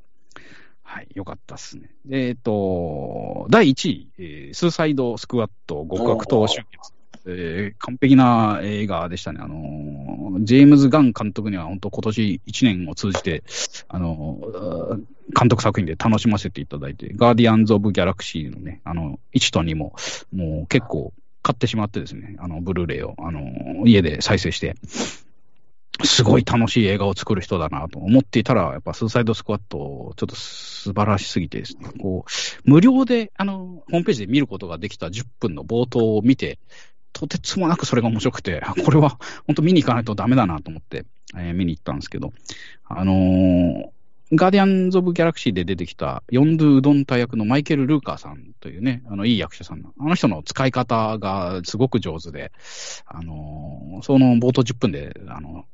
[0.84, 1.92] はい、よかったっすね。
[2.10, 6.99] えっ、と、第1位、えースーサイドスクワット極悪党集結。
[7.26, 9.40] えー完璧な映画でしたね。
[9.42, 13.44] あのージェームズ・ガン監督には本当今年1年を通じて、
[13.88, 15.02] あのー
[15.38, 19.94] 監督作品で楽しませていただいて、ガーディアンズ・オブ・ギャラクシーのね、あの、1と2も、
[20.34, 21.14] もう結構
[21.44, 24.76] 買ってしまってですね、あの、ブルーレイを、あのー家で再生して、
[26.04, 29.78] すごい楽しい映画を作る人だなと思っていたら、やっぱスーサイドスクワット、
[30.16, 36.58] ちょっと素晴らしすぎてですね、こう、無料で、あの、ホームページで見ることができた10分の冒頭を見て、
[37.14, 41.06] とてつもなくそれが面白くて、これは本当見に行かないとダメだなと思って、
[41.36, 42.34] えー見に行ったんですけど、
[42.86, 43.90] あのー
[44.31, 52.52] ガーディアンズ・オブ・ギャラクシーで出てきた、ヨンドゥ・ウドンタ役のマイケル・ルーカーさんというね、あの、いい役者さんの、あの人の使い方がすごく上手で、
[53.07, 55.65] あのーその冒頭10分で、あの、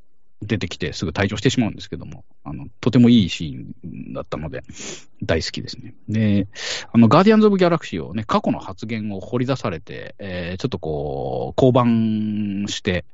[0.42, 4.64] 出てきてすぐ退場してしまうんですけども、あの、とてもいいシーンだったので、
[5.24, 5.96] 大好きですね。
[6.10, 6.48] で、
[6.92, 13.06] あの、ガーディアンズ・オブ・ギャラクシーをね、過去の発言を掘り出されて、えーちょっとこう、降板して、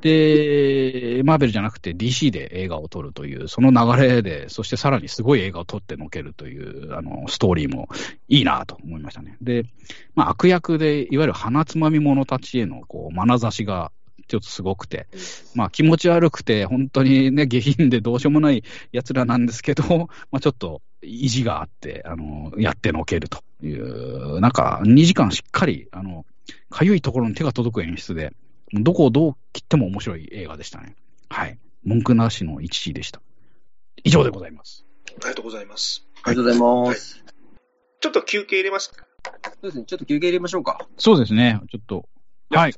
[0.00, 7.88] で、マーベルじゃなくて DC で映画を撮るという、その流れで、そしてさらにすごい映画を撮ってのけるという、あの、ストーリーも
[8.28, 9.36] いいなと思いましたね。
[9.42, 9.64] で、
[10.14, 13.92] まあ、悪役で、いわゆる鼻つまみ者たちへの、こう、眼差しが、
[14.26, 15.06] ちょっとすごくて、
[15.54, 26.26] まあ気持ち悪くて、本当にね、下品でどうしようもない奴らなんですけど、 まあちょっと意地があって、あの、やってのけるという、なんか2時間しっかり、あの、
[26.70, 28.32] かゆいところに手が届く演出で、
[28.72, 30.96] どこをどう切っても面白い映画でしたね。
[31.28, 31.58] はい。
[31.84, 33.20] 文句なしの1位でした。
[34.02, 34.84] 以上でございます。
[35.06, 36.04] ありがとうございます。
[36.22, 37.24] ありがとうございます。
[38.00, 39.06] ちょっと休憩入れますか？
[39.24, 40.86] そうですね、ちょっと休憩入れましょうか。
[40.98, 41.60] そうですね。
[41.70, 42.08] ちょっと。
[42.50, 42.74] はい。